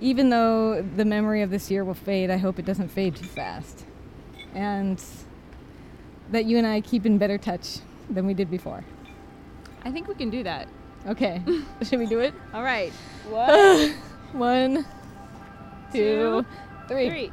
even 0.01 0.31
though 0.31 0.83
the 0.83 1.05
memory 1.05 1.43
of 1.43 1.51
this 1.51 1.71
year 1.71 1.85
will 1.85 1.95
fade, 1.95 2.31
I 2.31 2.37
hope 2.37 2.59
it 2.59 2.65
doesn't 2.65 2.89
fade 2.89 3.17
too 3.17 3.27
fast, 3.27 3.85
and 4.55 5.03
that 6.31 6.45
you 6.47 6.59
and 6.59 6.67
I 6.67 6.81
keep 6.81 7.05
in 7.07 7.19
better 7.19 7.39
touch 7.39 7.79
than 8.09 8.27
we 8.27 8.35
did 8.35 8.51
before. 8.51 8.85
I 9.85 9.91
think 9.91 10.09
we 10.09 10.15
can 10.15 10.31
do 10.31 10.43
that. 10.43 10.69
Okay, 11.09 11.43
should 11.83 11.99
we 11.99 12.07
do 12.07 12.21
it? 12.21 12.35
All 12.53 12.63
right. 12.63 12.93
One, 13.31 13.91
One, 14.33 14.87
two, 15.93 16.45
three. 16.89 17.09
three. 17.09 17.33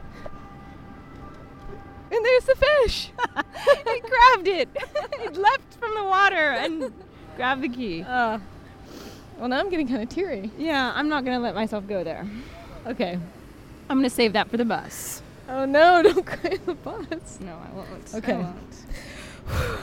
And 2.09 2.25
there's 2.25 2.45
the 2.45 2.55
fish. 2.55 3.11
I 3.35 3.99
grabbed 4.35 4.47
it. 4.47 4.69
it 5.23 5.35
leapt 5.35 5.73
from 5.73 5.93
the 5.93 6.03
water 6.05 6.35
and 6.51 6.93
grabbed 7.35 7.61
the 7.61 7.67
key. 7.69 8.01
Uh, 8.03 8.39
well, 9.37 9.49
now 9.49 9.59
I'm 9.59 9.69
getting 9.69 9.87
kind 9.87 10.01
of 10.01 10.07
teary. 10.09 10.49
Yeah, 10.57 10.93
I'm 10.95 11.09
not 11.09 11.25
gonna 11.25 11.39
let 11.39 11.53
myself 11.53 11.85
go 11.87 12.03
there. 12.05 12.25
Okay. 12.87 13.19
I'm 13.89 13.97
gonna 13.97 14.09
save 14.09 14.33
that 14.33 14.49
for 14.49 14.57
the 14.57 14.65
bus. 14.65 15.21
Oh 15.49 15.65
no! 15.65 16.01
Don't 16.03 16.25
cry 16.25 16.51
on 16.51 16.65
the 16.65 16.73
bus. 16.75 17.39
No, 17.41 17.53
I 17.53 17.75
won't. 17.75 18.15
Okay. 18.15 18.33
I 18.33 18.37
won't. 18.37 18.85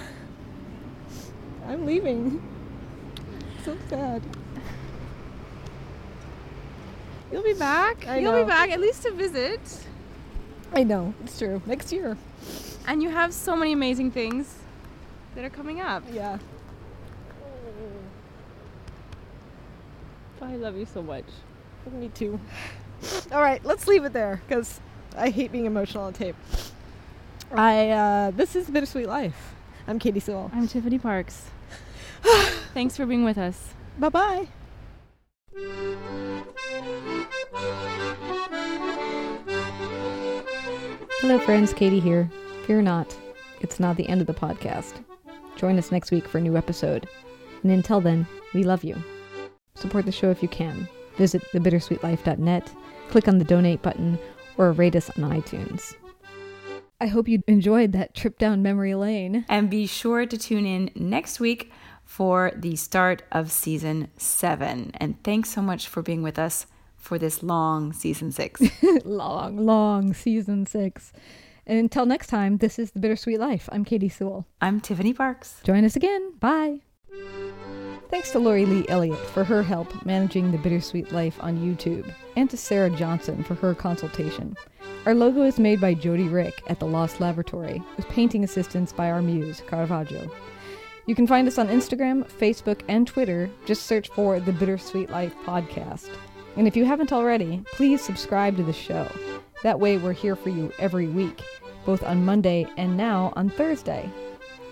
I'm 1.67 1.87
leaving. 1.87 2.43
So 3.65 3.77
sad. 3.89 4.23
You'll 7.33 7.43
be 7.43 7.55
back. 7.55 8.07
I 8.07 8.19
You'll 8.19 8.33
know. 8.33 8.45
be 8.45 8.49
back 8.49 8.71
at 8.71 8.81
least 8.81 9.03
to 9.03 9.11
visit. 9.13 9.61
I 10.73 10.83
know 10.83 11.15
it's 11.25 11.39
true. 11.39 11.63
Next 11.67 11.93
year. 11.93 12.17
And 12.87 13.03
you 13.03 13.09
have 13.11 13.33
so 13.33 13.57
many 13.57 13.73
amazing 13.73 14.11
things 14.11 14.59
that 15.35 15.45
are 15.45 15.51
coming 15.51 15.81
up. 15.81 16.03
Yeah. 16.13 16.39
Oh. 20.43 20.47
I 20.47 20.57
love 20.57 20.77
you 20.77 20.87
so 20.87 21.03
much. 21.03 21.25
Me 21.93 22.09
too. 22.09 22.39
All 23.33 23.41
right, 23.41 23.65
let's 23.65 23.87
leave 23.87 24.05
it 24.05 24.13
there 24.13 24.41
because 24.47 24.81
I 25.17 25.31
hate 25.31 25.53
being 25.53 25.67
emotional 25.67 26.05
on 26.05 26.13
tape. 26.13 26.37
I 27.53 27.91
uh, 27.91 28.31
this 28.33 28.57
is 28.57 28.69
Bittersweet 28.69 29.07
Life. 29.07 29.55
I'm 29.87 29.99
Katy 29.99 30.21
Sewall. 30.21 30.51
I'm 30.55 30.67
Tiffany 30.67 30.99
Parks. 30.99 31.51
Thanks 32.75 32.97
for 32.97 33.07
being 33.07 33.25
with 33.25 33.39
us. 33.39 33.75
Bye 33.99 34.09
bye. 34.09 34.49
Hello, 41.21 41.39
friends. 41.39 41.73
Katy 41.73 42.01
here. 42.01 42.31
Fear 42.67 42.83
not, 42.83 43.17
it's 43.61 43.79
not 43.79 43.97
the 43.97 44.09
end 44.09 44.21
of 44.21 44.27
the 44.27 44.35
podcast. 44.35 45.03
Join 45.57 45.79
us 45.79 45.93
next 45.93 46.11
week 46.11 46.27
for 46.27 46.39
a 46.39 46.41
new 46.41 46.57
episode. 46.57 47.09
And 47.63 47.73
until 47.73 48.01
then, 48.01 48.27
we 48.53 48.63
love 48.63 48.85
you. 48.85 48.97
Support 49.75 50.07
the 50.07 50.13
show 50.13 50.31
if 50.31 50.43
you 50.43 50.49
can. 50.49 50.89
Visit 51.17 51.43
thebittersweetlife.net, 51.53 52.73
click 53.09 53.29
on 53.29 53.39
the 53.39 53.45
donate 53.45 53.83
button, 53.83 54.19
or 54.57 54.73
rate 54.73 54.97
us 54.97 55.11
on 55.11 55.31
iTunes. 55.31 55.95
I 57.01 57.07
hope 57.07 57.29
you 57.29 57.43
enjoyed 57.47 57.93
that 57.93 58.15
trip 58.15 58.39
down 58.39 58.63
memory 58.63 58.95
lane. 58.95 59.45
And 59.49 59.69
be 59.69 59.87
sure 59.87 60.27
to 60.27 60.39
tune 60.39 60.65
in 60.65 60.91
next 60.95 61.41
week 61.41 61.71
for 62.05 62.53
the 62.55 62.77
start 62.77 63.23
of 63.33 63.51
season 63.51 64.09
seven. 64.17 64.93
And 64.95 65.23
thanks 65.25 65.51
so 65.51 65.61
much 65.61 65.89
for 65.89 66.03
being 66.03 66.23
with 66.23 66.39
us 66.39 66.67
for 66.97 67.19
this 67.19 67.43
long 67.43 67.93
season 67.93 68.33
six. 68.33 68.63
long, 69.05 69.57
long 69.59 70.15
season 70.15 70.67
six. 70.67 71.13
And 71.67 71.79
until 71.79 72.07
next 72.07 72.29
time, 72.29 72.59
this 72.59 72.79
is 72.79 72.91
The 72.93 73.01
Bittersweet 73.01 73.39
Life. 73.39 73.69
I'm 73.73 73.85
Katy 73.85 74.09
Sewall. 74.09 74.47
I'm 74.61 74.81
Tiffany 74.81 75.13
Parks. 75.13 75.61
Join 75.65 75.85
us 75.85 75.97
again. 75.97 76.35
Bye. 76.39 76.81
Thanks 78.15 78.31
to 78.31 78.39
Lori 78.39 78.65
Lee 78.65 78.87
Elliott 78.89 79.19
for 79.19 79.43
her 79.43 79.61
help 79.61 80.07
managing 80.07 80.53
The 80.53 80.59
Bittersweet 80.59 81.11
Life 81.11 81.37
on 81.41 81.59
YouTube, 81.59 82.09
and 82.37 82.49
to 82.49 82.57
Sarah 82.57 82.89
Johnson 82.89 83.43
for 83.43 83.57
her 83.57 83.75
consultation. 83.75 84.57
Our 85.05 85.17
logo 85.17 85.43
is 85.43 85.59
made 85.59 85.81
by 85.81 85.95
Jody 85.95 86.29
Rick 86.29 86.63
at 86.69 86.79
the 86.79 86.87
Lost 86.87 87.19
Laboratory, 87.19 87.83
with 87.97 88.09
painting 88.09 88.45
assistance 88.45 88.93
by 88.93 89.11
our 89.11 89.21
muse, 89.21 89.65
Caravaggio. 89.67 90.31
You 91.07 91.17
can 91.17 91.27
find 91.27 91.49
us 91.49 91.59
on 91.59 91.67
Instagram, 91.67 92.25
Facebook, 92.31 92.83
and 92.87 93.05
Twitter. 93.05 93.51
Just 93.67 93.87
search 93.87 94.09
for 94.11 94.39
The 94.39 94.53
Bittersweet 94.53 95.11
Life 95.11 95.35
Podcast. 95.45 96.09
And 96.55 96.69
if 96.69 96.77
you 96.77 96.85
haven't 96.85 97.13
already, 97.13 97.65
please 97.73 98.01
subscribe 98.01 98.57
to 98.59 98.63
the 98.63 98.73
show. 98.73 99.11
That 99.65 99.81
way, 99.81 99.99
we're 99.99 100.13
here 100.13 100.37
for 100.37 100.51
you 100.51 100.73
every 100.79 101.09
week, 101.09 101.43
both 101.85 102.05
on 102.05 102.25
Monday 102.25 102.69
and 102.77 102.97
now 102.97 103.33
on 103.35 103.51
Thursday. 103.51 104.09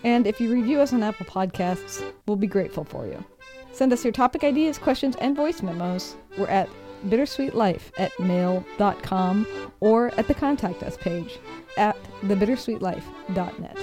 And 0.05 0.29
if 0.29 0.41
you 0.41 0.53
review 0.53 0.81
us 0.81 0.93
on 0.93 1.03
Apple 1.03 1.27
Podcasts, 1.27 2.05
we'll 2.27 2.37
be 2.37 2.47
grateful 2.47 2.85
for 2.85 3.07
you. 3.07 3.25
Send 3.73 3.93
us 3.93 4.05
your 4.05 4.13
topic 4.13 4.45
ideas, 4.45 4.79
questions, 4.79 5.17
and 5.17 5.35
voice 5.35 5.63
memos. 5.63 6.17
We're 6.37 6.47
at 6.49 6.69
bittersweetlife 7.09 7.91
at 7.99 8.19
mail.com 8.21 9.47
or 9.81 10.15
at 10.19 10.29
the 10.29 10.35
contact 10.35 10.83
us 10.83 10.97
page 10.97 11.39
at 11.77 11.97
thebittersweetlife.net. 12.23 13.79